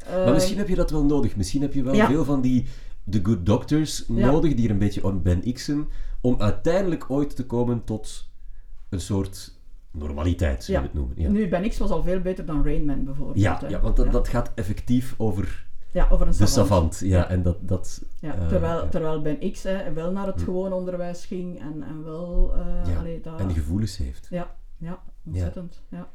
Maar 0.09 0.33
misschien 0.33 0.57
heb 0.57 0.67
je 0.67 0.75
dat 0.75 0.91
wel 0.91 1.03
nodig. 1.03 1.35
Misschien 1.35 1.61
heb 1.61 1.73
je 1.73 1.83
wel 1.83 2.05
veel 2.05 2.23
van 2.23 2.41
die 2.41 2.65
The 3.09 3.19
Good 3.23 3.45
Doctors 3.45 4.07
nodig, 4.07 4.55
die 4.55 4.65
er 4.65 4.71
een 4.71 4.77
beetje 4.77 5.03
om 5.03 5.21
Ben 5.21 5.53
X'en, 5.53 5.87
om 6.21 6.35
uiteindelijk 6.41 7.09
ooit 7.09 7.35
te 7.35 7.45
komen 7.45 7.83
tot 7.83 8.29
een 8.89 9.01
soort 9.01 9.59
normaliteit, 9.91 10.65
we 10.65 10.71
Ja. 10.73 10.81
het 10.81 10.93
noemen. 10.93 11.13
Ja, 11.21 11.29
Nu, 11.29 11.47
Ben 11.49 11.69
X 11.69 11.77
was 11.77 11.89
al 11.89 12.03
veel 12.03 12.19
beter 12.21 12.45
dan 12.45 12.63
Rain 12.63 12.85
Man 12.85 13.03
bijvoorbeeld. 13.05 13.39
ja, 13.39 13.59
hè. 13.59 13.67
ja 13.67 13.79
want 13.79 13.95
dat, 13.95 14.05
ja. 14.05 14.11
dat 14.11 14.27
gaat 14.27 14.51
effectief 14.55 15.15
over 15.17 15.69
Ja, 15.93 16.07
over 16.09 16.27
een 16.27 16.31
de 16.31 16.45
savant. 16.45 16.67
savant. 16.95 16.99
Ja, 16.99 17.29
en 17.29 17.41
dat... 17.43 17.57
dat 17.61 18.03
Ja, 18.19 18.35
eh, 18.35 18.47
terwijl, 18.47 18.89
terwijl 18.89 19.21
Ben 19.21 19.51
X 19.51 19.63
hè, 19.63 19.93
wel 19.93 20.11
naar 20.11 20.27
het 20.27 20.39
Hm. 20.39 20.43
gewoon 20.43 20.73
onderwijs 20.73 21.25
ging 21.25 21.59
en, 21.59 21.83
en 21.83 22.03
wel... 22.03 22.53
Ja, 22.85 22.97
allee, 22.99 23.21
dat- 23.21 23.39
En 23.39 23.51
gevoelens 23.53 23.97
heeft. 23.97 24.27
ja, 24.29 24.55
ja, 24.77 25.01
ontzettend. 25.25 25.81
Ja. 25.89 26.09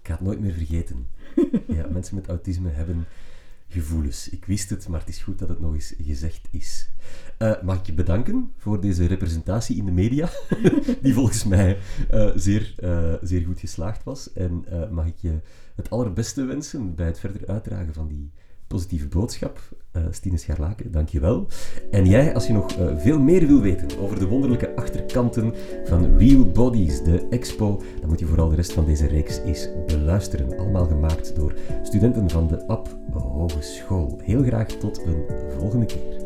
Ik 0.00 0.08
ga 0.08 0.12
het 0.14 0.22
nooit 0.22 0.40
meer 0.40 0.52
vergeten. 0.52 1.08
ja, 1.78 1.86
mensen 1.90 2.14
met 2.14 2.28
autisme 2.28 2.70
hebben 2.70 3.06
gevoelens. 3.72 4.28
Ik 4.28 4.44
wist 4.44 4.70
het, 4.70 4.88
maar 4.88 5.00
het 5.00 5.08
is 5.08 5.22
goed 5.22 5.38
dat 5.38 5.48
het 5.48 5.60
nog 5.60 5.74
eens 5.74 5.94
gezegd 6.02 6.48
is. 6.50 6.90
Eh, 7.38 7.62
mag 7.62 7.78
ik 7.78 7.86
je 7.86 7.92
bedanken 7.92 8.52
voor 8.56 8.80
deze 8.80 9.06
representatie 9.06 9.76
in 9.76 9.84
de 9.84 9.92
media, 9.92 10.28
die 11.02 11.14
volgens 11.14 11.44
mij 11.44 11.78
eh, 12.10 12.30
zeer, 12.34 12.74
eh, 12.76 13.14
zeer 13.22 13.44
goed 13.44 13.60
geslaagd 13.60 14.04
was. 14.04 14.32
En 14.32 14.64
mag 14.90 15.06
ik 15.06 15.16
je 15.16 15.40
het 15.74 15.90
allerbeste 15.90 16.44
wensen 16.44 16.94
bij 16.94 17.06
het 17.06 17.18
verder 17.18 17.46
uitdragen 17.46 17.94
van 17.94 18.08
die 18.08 18.30
positieve 18.72 19.08
boodschap. 19.08 19.58
Eh 19.92 20.02
Stine 20.10 20.36
Scharlaken, 20.36 20.92
dank 20.92 21.08
je 21.08 21.20
wel. 21.20 21.46
En 21.90 22.06
jij, 22.06 22.34
als 22.34 22.46
je 22.46 22.52
nog 22.52 22.76
eh, 22.76 22.98
veel 22.98 23.18
meer 23.18 23.46
wil 23.46 23.60
weten 23.60 23.98
over 23.98 24.18
de 24.18 24.26
wonderlijke 24.26 24.76
achterkanten 24.76 25.54
van 25.84 26.18
Real 26.18 26.50
Bodies, 26.50 27.02
de 27.02 27.26
expo, 27.30 27.82
dan 28.00 28.08
moet 28.08 28.18
je 28.18 28.26
vooral 28.26 28.48
de 28.48 28.56
rest 28.56 28.72
van 28.72 28.84
deze 28.84 29.06
reeks 29.06 29.38
eens 29.38 29.68
beluisteren. 29.86 30.58
Allemaal 30.58 30.86
gemaakt 30.86 31.36
door 31.36 31.54
studenten 31.82 32.30
van 32.30 32.48
de 32.48 32.66
AB 32.66 32.88
Hogeschool. 33.12 34.18
Heel 34.22 34.42
graag 34.42 34.66
tot 34.66 35.02
een 35.06 35.24
volgende 35.58 35.86
keer. 35.86 36.20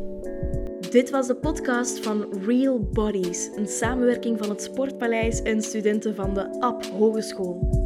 Dit 0.91 1.11
was 1.11 1.27
de 1.27 1.37
podcast 1.37 2.01
van 2.01 2.27
Real 2.47 2.89
Bodies, 2.93 3.51
een 3.57 3.69
samenwerking 3.69 4.39
van 4.39 4.49
het 4.49 4.63
Sportpaleis 4.63 5.43
en 5.43 5.63
studenten 5.63 6.15
van 6.15 6.35
de 6.35 6.61
AB 6.61 6.85
Hogeschool. 6.85 7.86